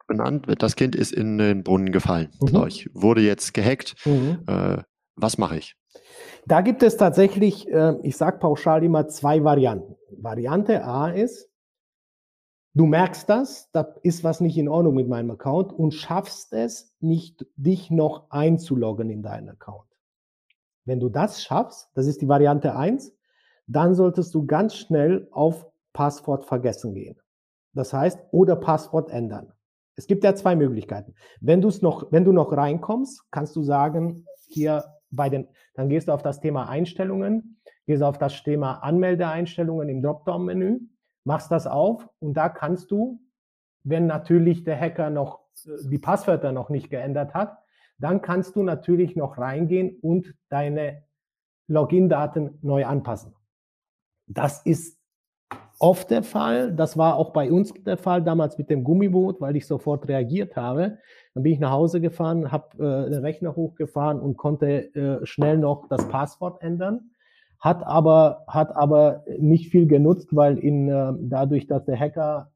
[0.08, 2.30] benannt, das Kind ist in den Brunnen gefallen.
[2.40, 2.64] Mhm.
[2.66, 3.94] Ich wurde jetzt gehackt.
[4.06, 4.42] Mhm.
[4.46, 4.78] Äh,
[5.14, 5.76] was mache ich?
[6.46, 9.96] Da gibt es tatsächlich, äh, ich sage pauschal immer zwei Varianten.
[10.16, 11.50] Variante A ist,
[12.74, 16.96] Du merkst das, da ist was nicht in Ordnung mit meinem Account und schaffst es
[17.00, 19.88] nicht, dich noch einzuloggen in deinen Account.
[20.86, 23.14] Wenn du das schaffst, das ist die Variante eins,
[23.66, 27.20] dann solltest du ganz schnell auf Passwort vergessen gehen.
[27.74, 29.52] Das heißt, oder Passwort ändern.
[29.94, 31.14] Es gibt ja zwei Möglichkeiten.
[31.40, 35.90] Wenn du es noch, wenn du noch reinkommst, kannst du sagen, hier bei den, dann
[35.90, 40.80] gehst du auf das Thema Einstellungen, gehst auf das Thema Anmeldeeinstellungen im Dropdown-Menü
[41.24, 43.20] machst das auf und da kannst du,
[43.84, 47.58] wenn natürlich der Hacker noch äh, die Passwörter noch nicht geändert hat,
[47.98, 51.04] dann kannst du natürlich noch reingehen und deine
[51.68, 53.34] Login-Daten neu anpassen.
[54.26, 54.98] Das ist
[55.78, 56.72] oft der Fall.
[56.72, 60.56] Das war auch bei uns der Fall damals mit dem Gummiboot, weil ich sofort reagiert
[60.56, 60.98] habe.
[61.34, 65.58] Dann bin ich nach Hause gefahren, habe äh, den Rechner hochgefahren und konnte äh, schnell
[65.58, 67.11] noch das Passwort ändern
[67.62, 72.50] hat aber, hat aber nicht viel genutzt, weil in, äh, dadurch, dass der Hacker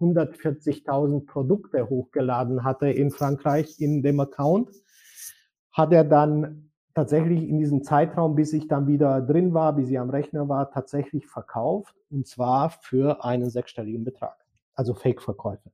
[0.00, 4.70] 140.000 Produkte hochgeladen hatte in Frankreich in dem Account,
[5.72, 9.98] hat er dann tatsächlich in diesem Zeitraum, bis ich dann wieder drin war, bis ich
[9.98, 14.36] am Rechner war, tatsächlich verkauft und zwar für einen sechsstelligen Betrag.
[14.74, 15.72] Also Fake-Verkäufe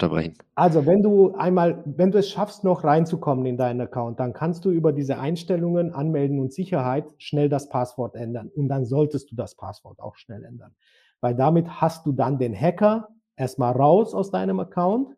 [0.00, 0.34] unterbrechen.
[0.54, 4.64] Also, wenn du einmal, wenn du es schaffst, noch reinzukommen in deinen Account, dann kannst
[4.64, 8.50] du über diese Einstellungen, Anmelden und Sicherheit schnell das Passwort ändern.
[8.54, 10.74] Und dann solltest du das Passwort auch schnell ändern.
[11.20, 15.16] Weil damit hast du dann den Hacker erstmal raus aus deinem Account.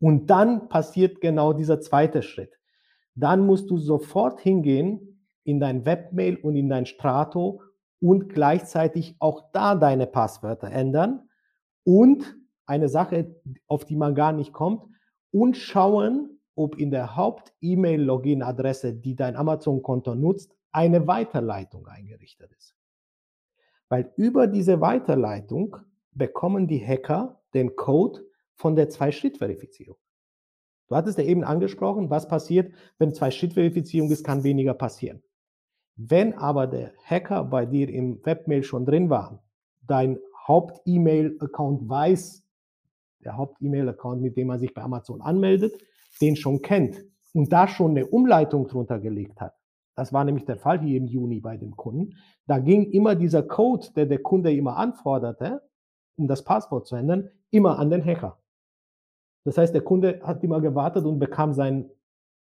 [0.00, 2.52] Und dann passiert genau dieser zweite Schritt.
[3.14, 7.62] Dann musst du sofort hingehen in dein Webmail und in dein Strato
[8.00, 11.28] und gleichzeitig auch da deine Passwörter ändern
[11.82, 12.36] und
[12.68, 13.34] eine Sache,
[13.66, 14.84] auf die man gar nicht kommt,
[15.30, 22.74] und schauen, ob in der Haupt-E-Mail-Login-Adresse, die dein Amazon-Konto nutzt, eine Weiterleitung eingerichtet ist.
[23.88, 25.76] Weil über diese Weiterleitung
[26.12, 28.20] bekommen die Hacker den Code
[28.54, 29.96] von der Zwei-Schritt-Verifizierung.
[30.88, 35.22] Du hattest ja eben angesprochen, was passiert, wenn Zwei-Schritt-Verifizierung ist, kann weniger passieren.
[35.96, 39.42] Wenn aber der Hacker bei dir im Webmail schon drin war,
[39.82, 42.47] dein Haupt-E-Mail-Account weiß,
[43.24, 45.72] der Haupt-E-Mail-Account, mit dem man sich bei Amazon anmeldet,
[46.20, 47.04] den schon kennt
[47.34, 49.54] und da schon eine Umleitung drunter gelegt hat.
[49.94, 52.14] Das war nämlich der Fall hier im Juni bei dem Kunden.
[52.46, 55.62] Da ging immer dieser Code, der der Kunde immer anforderte,
[56.16, 58.38] um das Passwort zu ändern, immer an den Hacker.
[59.44, 61.90] Das heißt, der Kunde hat immer gewartet und bekam seinen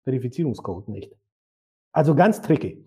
[0.04, 1.16] Verifizierungscode nicht.
[1.92, 2.86] Also ganz tricky.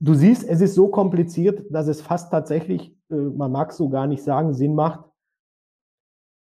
[0.00, 4.06] Du siehst, es ist so kompliziert, dass es fast tatsächlich, äh, man mag so gar
[4.06, 5.04] nicht sagen, Sinn macht,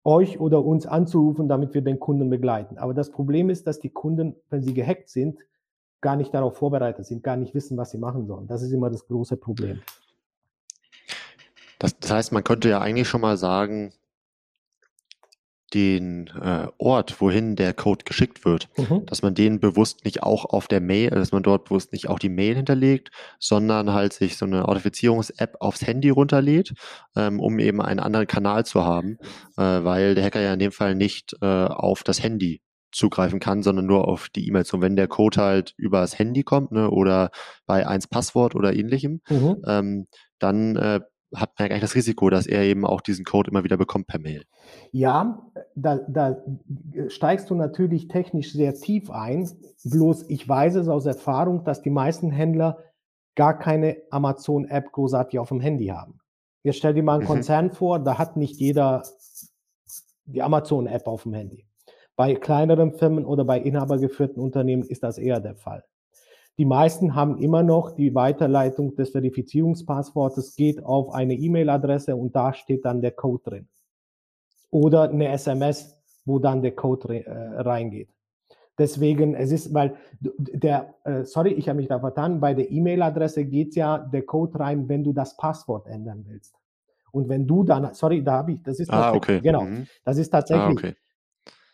[0.10, 2.80] euch oder uns anzurufen, damit wir den Kunden begleiten.
[2.80, 5.38] Aber das Problem ist, dass die Kunden, wenn sie gehackt sind,
[6.02, 8.48] gar nicht darauf vorbereitet sind, gar nicht wissen, was sie machen sollen.
[8.48, 9.82] Das ist immer das große Problem.
[11.78, 13.93] Das, das heißt, man könnte ja eigentlich schon mal sagen,
[15.69, 19.05] den äh, Ort, wohin der Code geschickt wird, mhm.
[19.05, 22.19] dass man den bewusst nicht auch auf der Mail, dass man dort bewusst nicht auch
[22.19, 26.73] die Mail hinterlegt, sondern halt sich so eine Authentifizierungs-App aufs Handy runterlädt,
[27.15, 29.17] ähm, um eben einen anderen Kanal zu haben,
[29.58, 33.62] äh, weil der Hacker ja in dem Fall nicht äh, auf das Handy zugreifen kann,
[33.63, 34.73] sondern nur auf die E-Mails.
[34.73, 37.29] Und wenn der Code halt übers Handy kommt ne, oder
[37.65, 39.58] bei 1 Passwort oder ähnlichem, mhm.
[39.65, 40.08] ähm,
[40.39, 41.01] dann äh,
[41.35, 44.07] hat man ja gleich das Risiko, dass er eben auch diesen Code immer wieder bekommt
[44.07, 44.45] per Mail.
[44.91, 46.43] Ja, da, da
[47.07, 49.49] steigst du natürlich technisch sehr tief ein.
[49.83, 52.79] Bloß ich weiß es aus Erfahrung, dass die meisten Händler
[53.35, 56.19] gar keine Amazon-App großartig auf dem Handy haben.
[56.63, 57.27] Jetzt stell dir mal einen mhm.
[57.27, 59.03] Konzern vor, da hat nicht jeder
[60.25, 61.65] die Amazon-App auf dem Handy.
[62.15, 65.85] Bei kleineren Firmen oder bei inhabergeführten Unternehmen ist das eher der Fall.
[66.60, 72.54] Die meisten haben immer noch die Weiterleitung des Verifizierungspasswortes, geht auf eine E-Mail-Adresse und da
[72.54, 73.69] steht dann der Code drin.
[74.69, 78.10] Oder eine SMS, wo dann der Code äh, reingeht.
[78.78, 83.45] Deswegen, es ist, weil der, äh, sorry, ich habe mich da vertan, bei der E-Mail-Adresse
[83.45, 86.56] geht ja der Code rein, wenn du das Passwort ändern willst.
[87.13, 89.39] Und wenn du dann, sorry, da habe ich, das ist ah, okay.
[89.39, 89.88] genau, mhm.
[90.04, 90.95] das ist tatsächlich, ah, okay.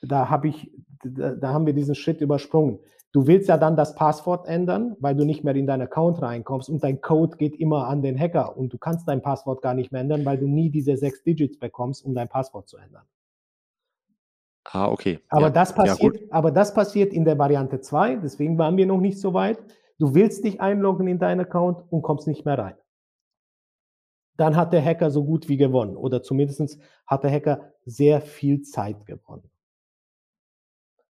[0.03, 0.71] da habe ich,
[1.03, 2.79] da, da, haben wir diesen Schritt übersprungen.
[3.15, 6.69] Du willst ja dann das Passwort ändern, weil du nicht mehr in deinen Account reinkommst
[6.69, 9.93] und dein Code geht immer an den Hacker und du kannst dein Passwort gar nicht
[9.93, 13.03] mehr ändern, weil du nie diese sechs Digits bekommst, um dein Passwort zu ändern.
[14.65, 15.21] Ah, okay.
[15.29, 15.49] Aber, ja.
[15.49, 19.17] das passiert, ja, aber das passiert in der Variante 2, deswegen waren wir noch nicht
[19.17, 19.59] so weit.
[19.97, 22.75] Du willst dich einloggen in deinen Account und kommst nicht mehr rein.
[24.35, 28.63] Dann hat der Hacker so gut wie gewonnen oder zumindest hat der Hacker sehr viel
[28.63, 29.49] Zeit gewonnen.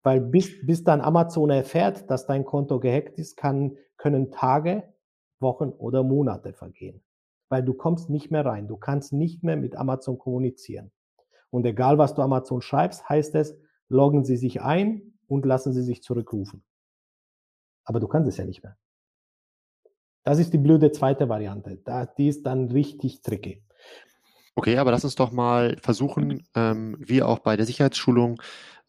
[0.02, 4.92] Weil bis, bis dann Amazon erfährt, dass dein Konto gehackt ist, kann, können Tage,
[5.40, 7.02] Wochen oder Monate vergehen.
[7.48, 8.66] Weil du kommst nicht mehr rein.
[8.66, 10.90] Du kannst nicht mehr mit Amazon kommunizieren.
[11.50, 13.56] Und egal, was du Amazon schreibst, heißt es,
[13.88, 16.64] loggen Sie sich ein und lassen Sie sich zurückrufen.
[17.84, 18.76] Aber du kannst es ja nicht mehr.
[20.24, 21.76] Das ist die blöde zweite Variante.
[21.84, 23.64] Da, die ist dann richtig tricky.
[24.54, 28.40] Okay, aber lass uns doch mal versuchen, ähm, wie auch bei der Sicherheitsschulung,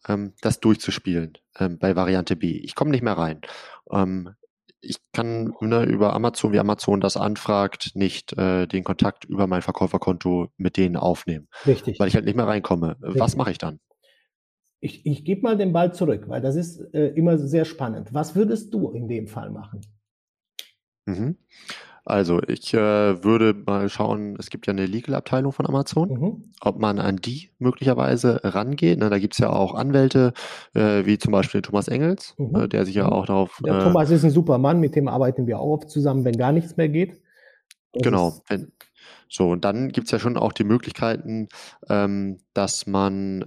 [0.06, 2.58] ähm, das durchzuspielen ähm, bei Variante B.
[2.58, 3.40] Ich komme nicht mehr rein.
[3.90, 4.34] Ähm,
[4.80, 9.62] ich kann ne, über Amazon, wie Amazon das anfragt, nicht äh, den Kontakt über mein
[9.62, 11.48] Verkäuferkonto mit denen aufnehmen.
[11.66, 11.98] Richtig.
[11.98, 12.96] Weil ich halt nicht mehr reinkomme.
[13.00, 13.20] Richtig.
[13.20, 13.80] Was mache ich dann?
[14.80, 18.12] Ich, ich gebe mal den Ball zurück, weil das ist äh, immer sehr spannend.
[18.12, 19.80] Was würdest du in dem Fall machen?
[21.06, 21.38] Mhm.
[22.06, 26.44] Also ich äh, würde mal schauen, es gibt ja eine Legal-Abteilung von Amazon, mhm.
[26.60, 28.98] ob man an die möglicherweise rangeht.
[28.98, 30.34] Ne, da gibt es ja auch Anwälte,
[30.74, 32.54] äh, wie zum Beispiel Thomas Engels, mhm.
[32.56, 33.12] äh, der sich ja mhm.
[33.12, 33.60] auch darauf.
[33.64, 36.36] Der äh Thomas ist ein super Mann, mit dem arbeiten wir auch oft zusammen, wenn
[36.36, 37.22] gar nichts mehr geht.
[37.94, 38.34] Das genau.
[38.48, 38.72] Wenn,
[39.28, 41.48] so, und dann gibt es ja schon auch die Möglichkeiten,
[41.88, 43.46] ähm, dass man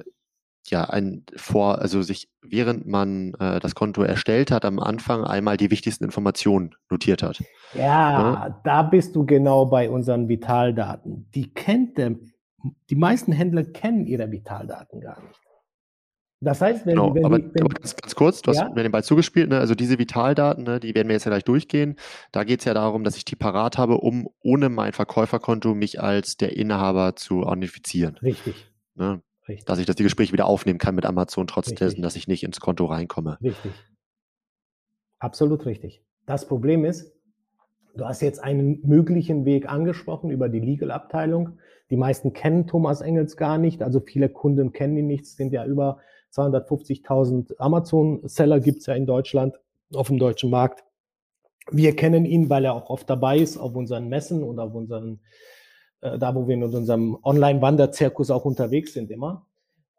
[0.72, 5.58] ja ein vor, also sich während man äh, das Konto erstellt hat, am Anfang einmal
[5.58, 7.44] die wichtigsten Informationen notiert hat.
[7.74, 11.30] Ja, ja, da bist du genau bei unseren Vitaldaten.
[11.34, 12.16] Die kennt der,
[12.90, 15.40] die meisten Händler kennen ihre Vitaldaten gar nicht.
[16.40, 18.62] Das heißt, wenn, genau, wenn, aber, wenn, aber ganz, ganz, kurz, du ja?
[18.62, 19.58] hast mir den Ball zugespielt, ne?
[19.58, 21.96] also diese Vitaldaten, ne, die werden wir jetzt ja gleich durchgehen.
[22.32, 26.00] Da geht es ja darum, dass ich die parat habe, um ohne mein Verkäuferkonto mich
[26.00, 28.18] als der Inhaber zu identifizieren.
[28.22, 28.72] Richtig.
[28.94, 29.22] Ne?
[29.48, 29.66] Richtig.
[29.66, 31.80] Dass ich das die Gespräche wieder aufnehmen kann mit Amazon, trotz richtig.
[31.80, 33.38] dessen, dass ich nicht ins Konto reinkomme.
[33.42, 33.72] Richtig.
[35.20, 36.04] Absolut richtig.
[36.26, 37.14] Das Problem ist,
[37.96, 41.58] du hast jetzt einen möglichen Weg angesprochen über die Legal-Abteilung.
[41.90, 45.24] Die meisten kennen Thomas Engels gar nicht, also viele Kunden kennen ihn nicht.
[45.24, 46.00] Es sind ja über
[46.34, 49.60] 250.000 Amazon-Seller gibt es ja in Deutschland,
[49.94, 50.84] auf dem deutschen Markt.
[51.72, 55.22] Wir kennen ihn, weil er auch oft dabei ist auf unseren Messen und auf unseren
[56.02, 59.46] äh, da wo wir in unserem Online-Wanderzirkus auch unterwegs sind immer.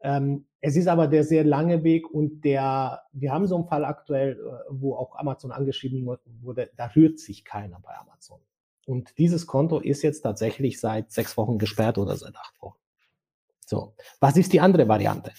[0.01, 3.85] Ähm, es ist aber der sehr lange Weg und der, wir haben so einen Fall
[3.85, 6.07] aktuell, äh, wo auch Amazon angeschrieben
[6.41, 8.41] wurde, da rührt sich keiner bei Amazon.
[8.87, 12.79] Und dieses Konto ist jetzt tatsächlich seit sechs Wochen gesperrt oder seit acht Wochen.
[13.67, 15.33] So, was ist die andere Variante?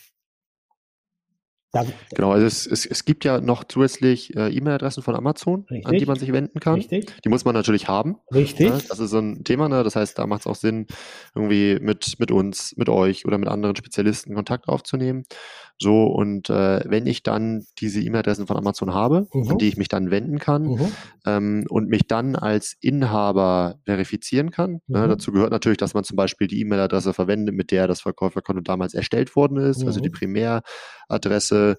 [2.15, 5.97] Genau, also es, es, es gibt ja noch zusätzlich äh, E-Mail-Adressen von Amazon, richtig, an
[5.97, 6.75] die man sich wenden kann.
[6.75, 7.13] Richtig.
[7.23, 8.17] Die muss man natürlich haben.
[8.34, 8.69] Richtig.
[8.69, 8.82] Ne?
[8.89, 9.84] Das ist so ein Thema, ne?
[9.84, 10.88] das heißt, da macht es auch Sinn,
[11.36, 15.25] irgendwie mit, mit uns, mit euch oder mit anderen Spezialisten Kontakt aufzunehmen.
[15.82, 19.52] So, und äh, wenn ich dann diese E-Mail-Adressen von Amazon habe, mhm.
[19.52, 20.92] an die ich mich dann wenden kann mhm.
[21.26, 25.02] ähm, und mich dann als Inhaber verifizieren kann, ne, mhm.
[25.02, 28.62] ne, dazu gehört natürlich, dass man zum Beispiel die E-Mail-Adresse verwendet, mit der das Verkäuferkonto
[28.62, 30.13] damals erstellt worden ist, also die mhm.
[31.10, 31.78] Primäradresse.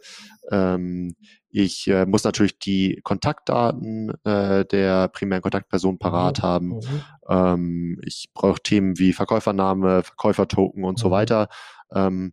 [0.50, 1.14] Ähm,
[1.50, 6.42] ich äh, muss natürlich die Kontaktdaten äh, der primären Kontaktperson parat mhm.
[6.42, 6.68] haben.
[6.68, 7.02] Mhm.
[7.28, 11.02] Ähm, ich brauche Themen wie Verkäufername, Verkäufertoken und mhm.
[11.02, 11.48] so weiter.
[11.92, 12.32] Ähm,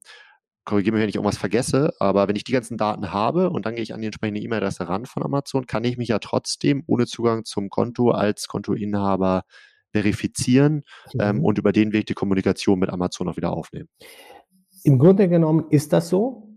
[0.67, 3.75] korrigiere mich, wenn ich irgendwas vergesse, aber wenn ich die ganzen Daten habe und dann
[3.75, 7.05] gehe ich an die entsprechende E-Mail-Adresse ran von Amazon, kann ich mich ja trotzdem ohne
[7.05, 9.43] Zugang zum Konto als Kontoinhaber
[9.91, 10.83] verifizieren
[11.19, 11.45] ähm, mhm.
[11.45, 13.89] und über den Weg die Kommunikation mit Amazon auch wieder aufnehmen.
[14.83, 16.49] Im Grunde genommen ist das so.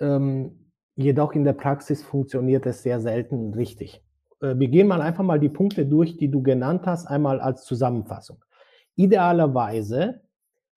[0.00, 0.62] Ähm,
[0.94, 4.02] Jedoch in der Praxis funktioniert es sehr selten richtig.
[4.40, 7.64] Äh, wir gehen mal einfach mal die Punkte durch, die du genannt hast, einmal als
[7.64, 8.44] Zusammenfassung.
[8.96, 10.20] Idealerweise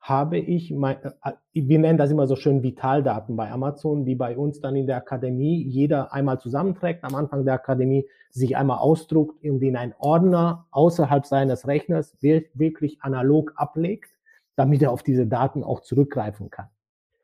[0.07, 4.13] habe ich, mein, äh, äh, wir nennen das immer so schön Vitaldaten bei Amazon, die
[4.13, 8.77] bei uns dann in der Akademie jeder einmal zusammenträgt, am Anfang der Akademie sich einmal
[8.77, 14.11] ausdruckt und in einen Ordner außerhalb seines Rechners wirklich analog ablegt,
[14.55, 16.67] damit er auf diese Daten auch zurückgreifen kann.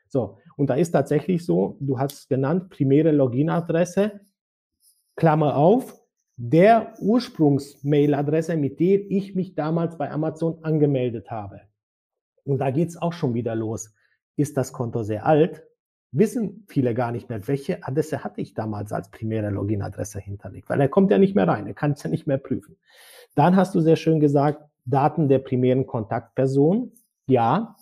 [0.07, 4.21] So, und da ist tatsächlich so, du hast es genannt, primäre Login-Adresse,
[5.15, 6.01] Klammer auf,
[6.35, 11.61] der Ursprungs-Mail-Adresse, mit der ich mich damals bei Amazon angemeldet habe.
[12.51, 13.93] Und da geht es auch schon wieder los.
[14.35, 15.63] Ist das Konto sehr alt?
[16.11, 20.81] Wissen viele gar nicht mehr, welche Adresse hatte ich damals als primäre Login-Adresse hinterlegt, weil
[20.81, 22.75] er kommt ja nicht mehr rein, er kann es ja nicht mehr prüfen.
[23.35, 26.91] Dann hast du sehr schön gesagt, Daten der primären Kontaktperson.
[27.27, 27.77] Ja,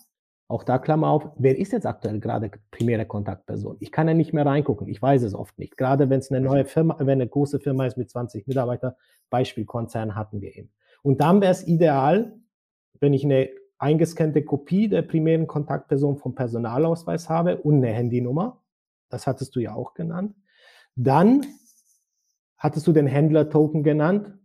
[0.46, 3.76] auch da Klammer auf, wer ist jetzt aktuell gerade primäre Kontaktperson?
[3.80, 5.76] Ich kann ja nicht mehr reingucken, ich weiß es oft nicht.
[5.76, 8.92] Gerade wenn es eine neue Firma, wenn eine große Firma ist mit 20 Mitarbeitern,
[9.30, 10.70] Beispielkonzern hatten wir eben.
[11.02, 12.36] Und dann wäre es ideal,
[13.00, 13.48] wenn ich eine
[13.80, 18.62] eingescannte Kopie der primären Kontaktperson vom Personalausweis habe und eine Handynummer.
[19.08, 20.34] Das hattest du ja auch genannt.
[20.94, 21.44] Dann
[22.56, 24.38] hattest du den Händler-Token genannt.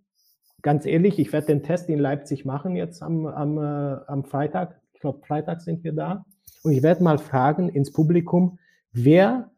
[0.61, 4.81] Ganz ehrlich, ich werde den Test in Leipzig machen jetzt am, am, äh, am Freitag
[5.05, 6.25] glaube, Freitag sind wir da.
[6.63, 8.57] Und ich werde mal fragen ins Publikum,
[8.91, 9.51] wer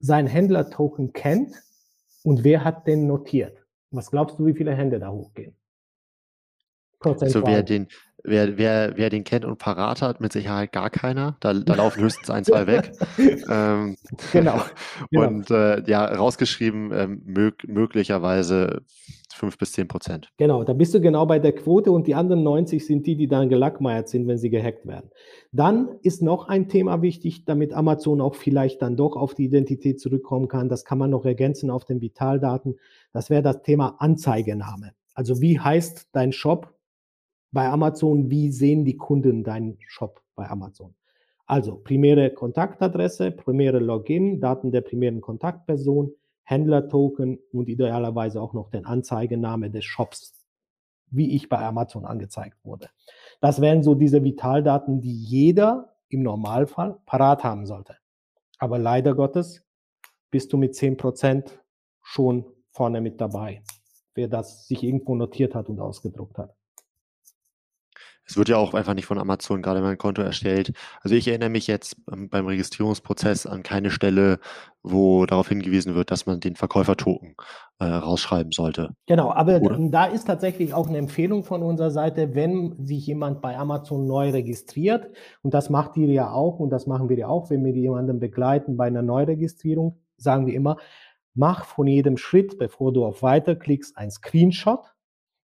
[0.00, 1.54] sein Händler-Token kennt
[2.22, 3.64] und wer hat den notiert.
[3.90, 5.56] Was glaubst du, wie viele Hände da hochgehen?
[7.00, 7.88] Also wer den,
[8.26, 11.36] wer, wer, wer den kennt und parat hat, mit Sicherheit gar keiner.
[11.40, 12.92] Da, da laufen höchstens ein, zwei weg.
[13.18, 13.96] ähm,
[14.32, 14.60] genau,
[15.10, 15.26] genau.
[15.26, 18.82] Und äh, ja, rausgeschrieben, ähm, mög möglicherweise
[19.36, 20.32] fünf bis zehn Prozent.
[20.38, 23.28] Genau, da bist du genau bei der Quote und die anderen 90 sind die, die
[23.28, 25.10] dann gelackmeiert sind, wenn sie gehackt werden.
[25.52, 30.00] Dann ist noch ein Thema wichtig, damit Amazon auch vielleicht dann doch auf die Identität
[30.00, 30.68] zurückkommen kann.
[30.68, 32.76] Das kann man noch ergänzen auf den Vitaldaten.
[33.12, 34.92] Das wäre das Thema Anzeigename.
[35.14, 36.75] Also wie heißt dein Shop
[37.56, 38.30] bei Amazon?
[38.30, 40.94] Wie sehen die Kunden deinen Shop bei Amazon?
[41.46, 48.84] Also primäre Kontaktadresse, primäre Login, Daten der primären Kontaktperson, Händlertoken und idealerweise auch noch den
[48.84, 50.34] Anzeigename des Shops,
[51.06, 52.90] wie ich bei Amazon angezeigt wurde.
[53.40, 57.96] Das wären so diese Vitaldaten, die jeder im Normalfall parat haben sollte.
[58.58, 59.64] Aber leider Gottes
[60.30, 61.52] bist du mit 10%
[62.02, 63.62] schon vorne mit dabei,
[64.14, 66.55] wer das sich irgendwo notiert hat und ausgedruckt hat
[68.26, 70.72] es wird ja auch einfach nicht von Amazon gerade mein Konto erstellt.
[71.00, 74.40] Also ich erinnere mich jetzt beim Registrierungsprozess an keine Stelle,
[74.82, 77.36] wo darauf hingewiesen wird, dass man den Verkäufertoken
[77.78, 78.90] äh, rausschreiben sollte.
[79.06, 79.78] Genau, aber Oder?
[79.90, 84.30] da ist tatsächlich auch eine Empfehlung von unserer Seite, wenn sich jemand bei Amazon neu
[84.30, 85.08] registriert,
[85.42, 88.18] und das macht ihr ja auch, und das machen wir ja auch, wenn wir jemanden
[88.18, 90.78] begleiten bei einer Neuregistrierung, sagen wir immer,
[91.34, 94.80] mach von jedem Schritt, bevor du auf Weiter klickst, ein Screenshot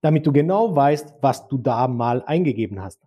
[0.00, 3.00] damit du genau weißt, was du da mal eingegeben hast.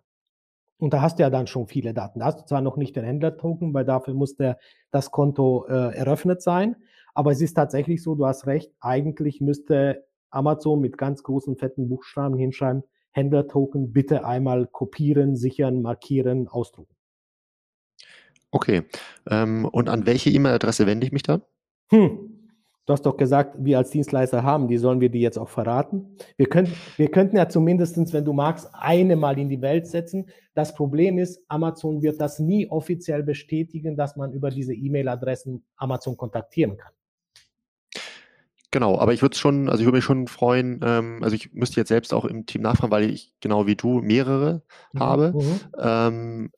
[0.78, 2.18] Und da hast du ja dann schon viele Daten.
[2.18, 4.58] Da hast du zwar noch nicht den Händler-Token, weil dafür muss der,
[4.90, 6.76] das Konto äh, eröffnet sein.
[7.14, 11.88] Aber es ist tatsächlich so, du hast recht, eigentlich müsste Amazon mit ganz großen, fetten
[11.88, 16.96] Buchstaben hinschreiben, Händler-Token bitte einmal kopieren, sichern, markieren, ausdrucken.
[18.50, 18.82] Okay.
[19.30, 21.42] Ähm, und an welche E-Mail-Adresse wende ich mich dann?
[21.90, 22.41] Hm.
[22.84, 26.16] Du hast doch gesagt, wir als Dienstleister haben, die sollen wir die jetzt auch verraten.
[26.36, 30.26] Wir, können, wir könnten ja zumindestens, wenn du magst, eine mal in die Welt setzen.
[30.54, 36.16] Das Problem ist, Amazon wird das nie offiziell bestätigen, dass man über diese E-Mail-Adressen Amazon
[36.16, 36.92] kontaktieren kann.
[38.72, 41.78] Genau, aber ich würde schon, also ich würde mich schon freuen, ähm, also ich müsste
[41.78, 44.98] jetzt selbst auch im Team nachfragen, weil ich genau wie du mehrere mhm.
[44.98, 45.32] habe.
[45.36, 45.60] Mhm.
[45.78, 46.50] Ähm,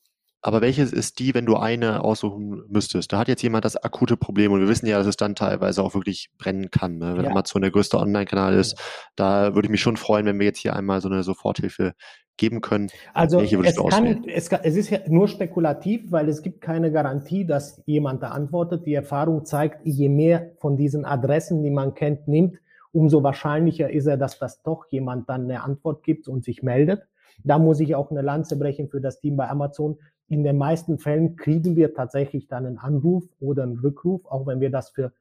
[0.47, 3.11] aber welches ist die, wenn du eine aussuchen müsstest?
[3.11, 5.83] Da hat jetzt jemand das akute Problem und wir wissen ja, dass es dann teilweise
[5.83, 6.99] auch wirklich brennen kann.
[6.99, 7.17] Ne?
[7.17, 7.31] Wenn ja.
[7.31, 8.79] Amazon der größte Online-Kanal ist,
[9.17, 11.95] da würde ich mich schon freuen, wenn wir jetzt hier einmal so eine Soforthilfe
[12.37, 12.91] geben können?
[13.15, 16.61] Also Welche würdest es, du kann, es, es ist ja nur spekulativ, weil es gibt
[16.61, 18.85] keine Garantie, dass jemand da antwortet.
[18.85, 22.59] Die Erfahrung zeigt, je mehr von diesen Adressen, die man kennt, nimmt,
[22.93, 27.01] umso wahrscheinlicher ist er, dass das doch jemand dann eine Antwort gibt und sich meldet.
[27.43, 29.99] Da muss ich auch eine Lanze brechen für das Team bei Amazon.
[30.29, 34.61] In den meisten Fällen kriegen wir tatsächlich dann einen Anruf oder einen Rückruf, auch wenn
[34.61, 35.13] wir das für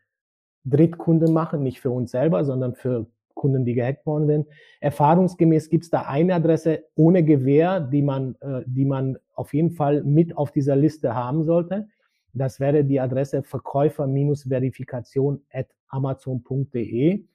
[0.66, 4.48] Drittkunden machen, nicht für uns selber, sondern für Kunden, die gehackt worden sind.
[4.80, 9.72] Erfahrungsgemäß gibt es da eine Adresse ohne Gewähr, die man, äh, die man auf jeden
[9.72, 11.88] Fall mit auf dieser Liste haben sollte.
[12.34, 17.26] Das wäre die Adresse Verkäufer-Verifikation at amazon.de,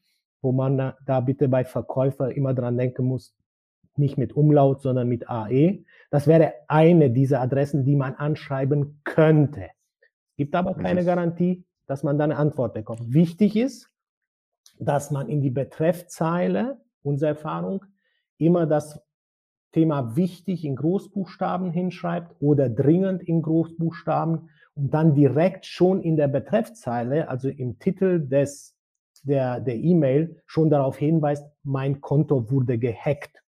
[0.42, 3.34] wo man da bitte bei Verkäufer immer dran denken muss,
[3.99, 5.84] nicht mit Umlaut, sondern mit AE.
[6.11, 9.70] Das wäre eine dieser Adressen, die man anschreiben könnte.
[10.30, 13.12] Es gibt aber keine Garantie, dass man da eine Antwort bekommt.
[13.12, 13.90] Wichtig ist,
[14.78, 17.84] dass man in die Betreffzeile, unsere Erfahrung,
[18.38, 19.01] immer das
[19.72, 26.28] Thema wichtig in Großbuchstaben hinschreibt oder dringend in Großbuchstaben und dann direkt schon in der
[26.28, 28.76] Betreffzeile, also im Titel des,
[29.24, 33.42] der, der E-Mail, schon darauf hinweist, mein Konto wurde gehackt.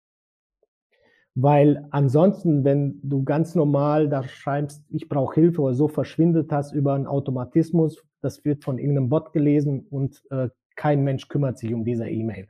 [1.41, 6.73] Weil ansonsten, wenn du ganz normal da schreibst, ich brauche Hilfe oder so verschwindet das
[6.73, 11.73] über einen Automatismus, das wird von irgendeinem Bot gelesen und äh, kein Mensch kümmert sich
[11.73, 12.49] um diese E-Mail.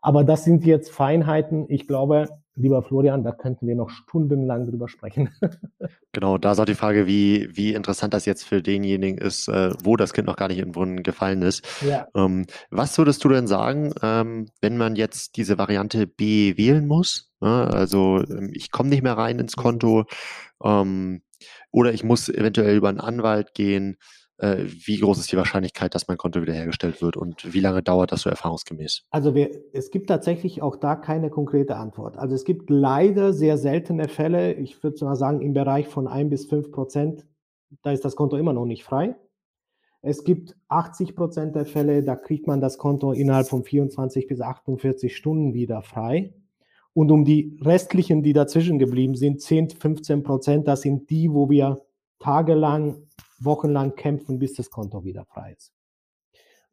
[0.00, 1.66] Aber das sind jetzt Feinheiten.
[1.68, 5.30] Ich glaube, lieber Florian, da könnten wir noch stundenlang drüber sprechen.
[6.12, 9.72] genau, da ist auch die Frage, wie, wie interessant das jetzt für denjenigen ist, äh,
[9.82, 11.66] wo das Kind noch gar nicht in den Brunnen gefallen ist.
[11.86, 12.08] Ja.
[12.14, 17.30] Ähm, was würdest du denn sagen, ähm, wenn man jetzt diese Variante B wählen muss?
[17.40, 17.68] Ne?
[17.72, 20.04] Also ähm, ich komme nicht mehr rein ins Konto
[20.62, 21.22] ähm,
[21.70, 23.96] oder ich muss eventuell über einen Anwalt gehen.
[24.40, 28.10] Äh, wie groß ist die Wahrscheinlichkeit, dass mein Konto wiederhergestellt wird und wie lange dauert
[28.10, 29.02] das so erfahrungsgemäß?
[29.10, 32.16] Also wir, es gibt tatsächlich auch da keine konkrete Antwort.
[32.16, 36.30] Also es gibt leider sehr seltene Fälle, ich würde mal sagen im Bereich von ein
[36.30, 37.26] bis fünf Prozent,
[37.82, 39.14] da ist das Konto immer noch nicht frei.
[40.00, 44.40] Es gibt 80 Prozent der Fälle, da kriegt man das Konto innerhalb von 24 bis
[44.40, 46.32] 48 Stunden wieder frei.
[46.94, 51.50] Und um die restlichen, die dazwischen geblieben sind, 10, 15 Prozent, das sind die, wo
[51.50, 51.82] wir
[52.18, 53.02] tagelang
[53.44, 55.72] wochenlang kämpfen, bis das Konto wieder frei ist.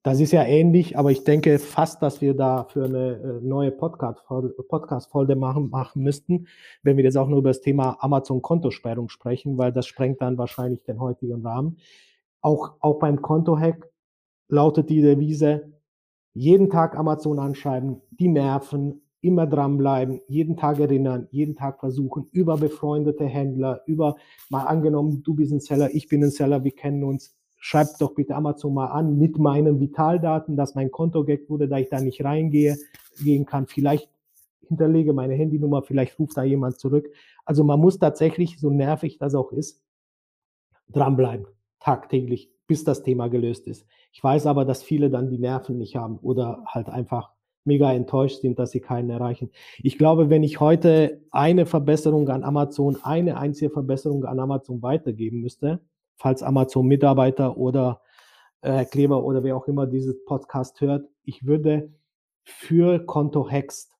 [0.04, 3.72] Das ist ja ähnlich, aber ich denke fast, dass wir da für eine äh, neue
[3.72, 6.48] Podcast-Folge machen, machen müssten,
[6.82, 10.84] wenn wir jetzt auch nur über das Thema Amazon-Kontosperrung sprechen, weil das sprengt dann wahrscheinlich
[10.84, 11.78] den heutigen Rahmen.
[12.42, 13.90] Auch, auch beim Konto-Hack
[14.48, 15.74] lautet die Devise,
[16.34, 22.58] jeden Tag Amazon anschreiben, die nerven, immer dranbleiben, jeden Tag erinnern, jeden Tag versuchen, über
[22.58, 24.16] befreundete Händler, über,
[24.50, 28.16] mal angenommen, du bist ein Seller, ich bin ein Seller, wir kennen uns, schreibt doch
[28.16, 32.00] bitte Amazon mal an mit meinen Vitaldaten, dass mein Konto gehackt wurde, da ich da
[32.00, 32.78] nicht reingehe,
[33.22, 33.68] gehen kann.
[33.68, 34.10] Vielleicht
[34.68, 37.10] hinterlege meine Handynummer, vielleicht ruft da jemand zurück.
[37.46, 39.84] Also man muss tatsächlich, so nervig das auch ist,
[40.90, 41.48] dranbleiben,
[41.80, 43.86] tagtäglich, bis das Thema gelöst ist.
[44.12, 47.37] Ich weiß aber, dass viele dann die Nerven nicht haben oder halt einfach
[47.68, 49.52] mega enttäuscht sind, dass sie keinen erreichen.
[49.80, 55.42] Ich glaube, wenn ich heute eine Verbesserung an Amazon, eine einzige Verbesserung an Amazon weitergeben
[55.42, 55.80] müsste,
[56.16, 58.02] falls Amazon-Mitarbeiter oder
[58.62, 61.94] äh, Kleber oder wer auch immer dieses Podcast hört, ich würde
[62.44, 63.98] für Konto Hext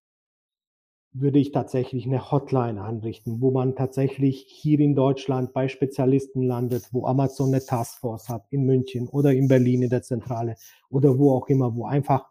[1.20, 6.90] würde ich tatsächlich eine Hotline anrichten, wo man tatsächlich hier in Deutschland bei Spezialisten landet,
[6.92, 10.56] wo Amazon eine Taskforce hat, in München oder in Berlin in der Zentrale
[10.90, 12.30] oder wo auch immer, wo einfach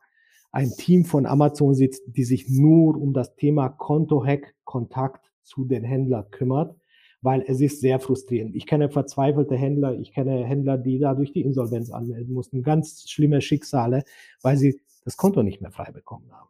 [0.56, 5.84] ein Team von Amazon sitzt, die sich nur um das Thema Konto-Hack, Kontakt zu den
[5.84, 6.74] Händlern kümmert,
[7.20, 8.56] weil es ist sehr frustrierend.
[8.56, 13.42] Ich kenne verzweifelte Händler, ich kenne Händler, die dadurch die Insolvenz anmelden mussten, ganz schlimme
[13.42, 14.04] Schicksale,
[14.40, 16.48] weil sie das Konto nicht mehr frei bekommen haben.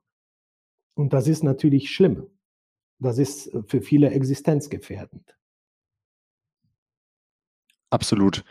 [0.94, 2.28] Und das ist natürlich schlimm.
[3.00, 5.36] Das ist für viele existenzgefährdend.
[7.90, 8.44] Absolut.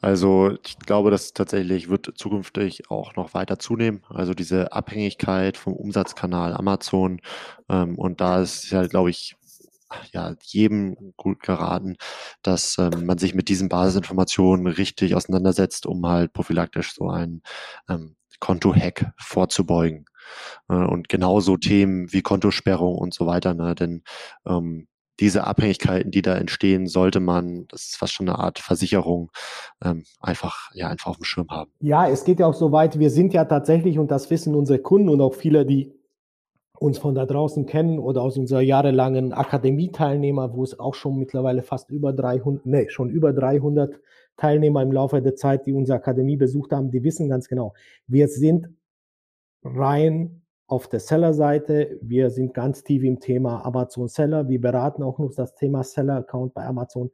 [0.00, 4.02] Also ich glaube, das tatsächlich wird zukünftig auch noch weiter zunehmen.
[4.08, 7.20] Also diese Abhängigkeit vom Umsatzkanal Amazon.
[7.68, 9.36] Ähm, und da ist ja, glaube ich,
[10.12, 11.96] ja, jedem gut geraten,
[12.42, 17.42] dass ähm, man sich mit diesen Basisinformationen richtig auseinandersetzt, um halt prophylaktisch so ein
[17.88, 20.04] ähm, Konto-Hack vorzubeugen.
[20.68, 23.74] Äh, und genauso Themen wie Kontosperrung und so weiter, ne?
[23.74, 24.02] denn
[24.46, 24.88] ähm,
[25.20, 29.30] diese Abhängigkeiten, die da entstehen, sollte man, das ist fast schon eine Art Versicherung,
[29.84, 31.70] ähm, einfach, ja, einfach auf dem Schirm haben.
[31.80, 34.78] Ja, es geht ja auch so weit, wir sind ja tatsächlich, und das wissen unsere
[34.78, 35.92] Kunden und auch viele, die
[36.78, 41.62] uns von da draußen kennen oder aus unserer jahrelangen Akademie-Teilnehmer, wo es auch schon mittlerweile
[41.62, 44.00] fast über 300, nee, schon über 300
[44.36, 47.74] Teilnehmer im Laufe der Zeit, die unsere Akademie besucht haben, die wissen ganz genau,
[48.06, 48.68] wir sind
[49.64, 51.98] rein auf der Seller-Seite.
[52.02, 54.48] Wir sind ganz tief im Thema Amazon Seller.
[54.48, 57.10] Wir beraten auch noch das Thema Seller-Account bei Amazon.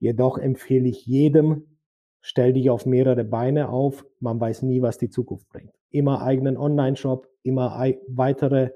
[0.00, 1.78] Jedoch empfehle ich jedem,
[2.20, 4.04] stell dich auf mehrere Beine auf.
[4.18, 5.72] Man weiß nie, was die Zukunft bringt.
[5.90, 8.70] Immer eigenen Online-Shop, immer weitere,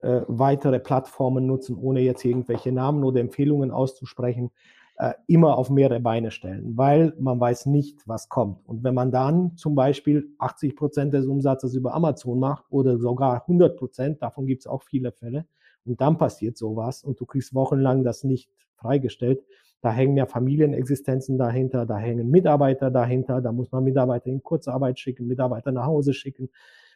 [0.00, 4.50] äh, weitere Plattformen nutzen, ohne jetzt irgendwelche Namen oder Empfehlungen auszusprechen.
[4.96, 8.64] Äh, immer auf mehrere Beine stellen, weil man weiß nicht, was kommt.
[8.64, 13.42] Und wenn man dann zum Beispiel 80 Prozent des Umsatzes über Amazon macht oder sogar
[13.42, 15.46] 100 Prozent, davon gibt es auch viele Fälle,
[15.84, 19.44] und dann passiert sowas und du kriegst wochenlang das nicht freigestellt,
[19.80, 25.00] da hängen ja Familienexistenzen dahinter, da hängen Mitarbeiter dahinter, da muss man Mitarbeiter in Kurzarbeit
[25.00, 26.50] schicken, Mitarbeiter nach Hause schicken.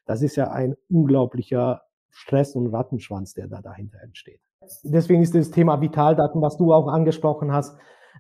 [0.07, 4.41] Das ist ja ein unglaublicher Stress und Rattenschwanz, der da dahinter entsteht.
[4.83, 7.77] Deswegen ist das Thema Vitaldaten, was du auch angesprochen hast,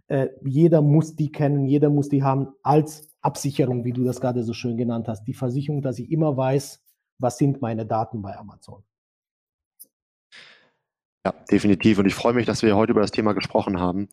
[0.09, 4.43] äh, jeder muss die kennen, jeder muss die haben als Absicherung, wie du das gerade
[4.43, 5.24] so schön genannt hast.
[5.24, 6.82] Die Versicherung, dass ich immer weiß,
[7.18, 8.82] was sind meine Daten bei Amazon.
[11.29, 11.99] Ja, definitiv.
[11.99, 14.09] Und ich freue mich, dass wir heute über das Thema gesprochen haben,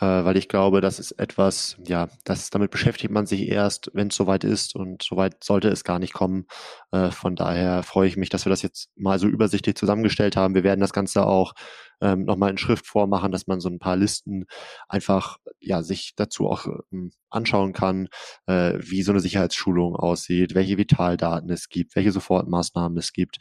[0.00, 4.08] äh, weil ich glaube, das ist etwas, ja, das, damit beschäftigt man sich erst, wenn
[4.08, 6.46] es soweit ist und soweit sollte es gar nicht kommen.
[6.90, 10.56] Äh, von daher freue ich mich, dass wir das jetzt mal so übersichtlich zusammengestellt haben.
[10.56, 11.52] Wir werden das Ganze auch
[12.00, 14.46] ähm, nochmal in Schriftform machen, dass man so ein paar Listen
[14.88, 18.08] einfach ja sich dazu auch ähm, anschauen kann,
[18.46, 23.38] äh, wie so eine Sicherheitsschulung aussieht, welche Vitaldaten es gibt, welche Sofortmaßnahmen es gibt.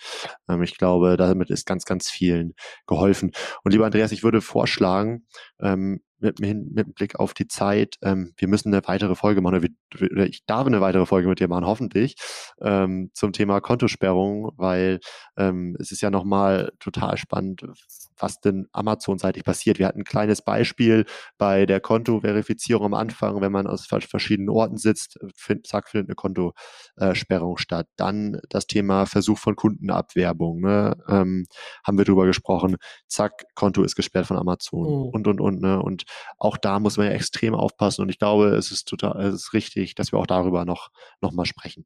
[0.49, 2.53] Ähm, ich glaube, damit ist ganz, ganz vielen
[2.87, 3.31] geholfen.
[3.63, 5.25] Und lieber Andreas, ich würde vorschlagen,
[5.59, 10.25] ähm, mit, mit Blick auf die Zeit, ähm, wir müssen eine weitere Folge machen, oder
[10.25, 12.15] ich darf eine weitere Folge mit dir machen, hoffentlich,
[12.61, 14.99] ähm, zum Thema Kontosperrung, weil
[15.37, 17.65] ähm, es ist ja nochmal total spannend,
[18.17, 19.79] was denn Amazon-seitig passiert.
[19.79, 21.05] Wir hatten ein kleines Beispiel
[21.37, 26.15] bei der Kontoverifizierung am Anfang, wenn man aus verschiedenen Orten sitzt, find, zack, findet eine
[26.15, 27.87] Kontosperrung statt.
[27.97, 30.95] Dann das Thema Versuch von Kundenabwerbung, ne?
[31.07, 31.45] ähm,
[31.85, 32.77] haben wir drüber gesprochen.
[33.07, 35.09] Zack, Konto ist gesperrt von Amazon mhm.
[35.09, 35.61] und, und, und.
[35.61, 35.81] Ne?
[35.81, 36.05] Und
[36.37, 38.01] auch da muss man ja extrem aufpassen.
[38.01, 40.89] Und ich glaube, es ist total, es ist richtig, dass wir auch darüber noch,
[41.21, 41.85] noch mal sprechen.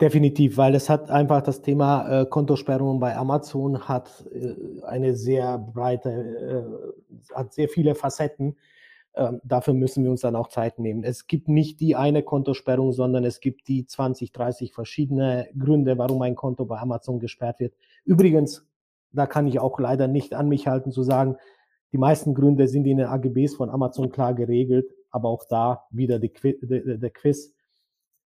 [0.00, 4.54] Definitiv, weil es hat einfach das Thema äh, Kontosperrung bei Amazon hat äh,
[4.84, 8.56] eine sehr breite, äh, hat sehr viele Facetten.
[9.14, 11.02] Ähm, dafür müssen wir uns dann auch Zeit nehmen.
[11.02, 16.22] Es gibt nicht die eine Kontosperrung, sondern es gibt die 20, 30 verschiedene Gründe, warum
[16.22, 17.74] ein Konto bei Amazon gesperrt wird.
[18.04, 18.66] Übrigens,
[19.12, 21.36] da kann ich auch leider nicht an mich halten zu sagen,
[21.92, 26.18] die meisten Gründe sind in den AGBs von Amazon klar geregelt, aber auch da wieder
[26.18, 26.32] die,
[26.62, 27.52] der, der Quiz,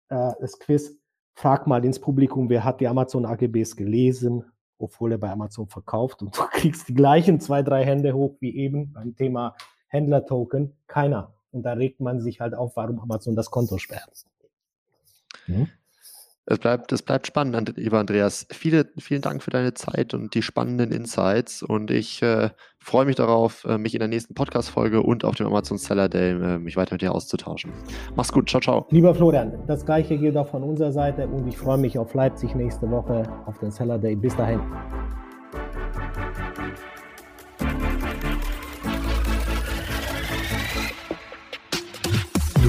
[0.10, 0.96] äh, das Quiz.
[1.34, 4.44] Frag mal ins Publikum, wer hat die Amazon AGBs gelesen,
[4.78, 8.56] obwohl er bei Amazon verkauft und du kriegst die gleichen zwei, drei Hände hoch wie
[8.56, 9.56] eben beim Thema
[9.88, 10.76] Händler-Token.
[10.88, 11.34] Keiner.
[11.52, 14.26] Und da regt man sich halt auf, warum Amazon das Konto sperrt.
[15.46, 15.68] Hm?
[16.52, 18.48] Es bleibt, es bleibt spannend, lieber Andreas.
[18.52, 21.62] Viele, vielen Dank für deine Zeit und die spannenden Insights.
[21.62, 25.46] Und ich äh, freue mich darauf, äh, mich in der nächsten Podcast-Folge und auf dem
[25.46, 27.72] Amazon Seller Day äh, mich weiter mit dir auszutauschen.
[28.16, 28.50] Mach's gut.
[28.50, 28.88] Ciao, ciao.
[28.90, 32.56] Lieber Florian, das gleiche gilt auch von unserer Seite und ich freue mich auf Leipzig
[32.56, 34.16] nächste Woche auf den Seller Day.
[34.16, 34.60] Bis dahin.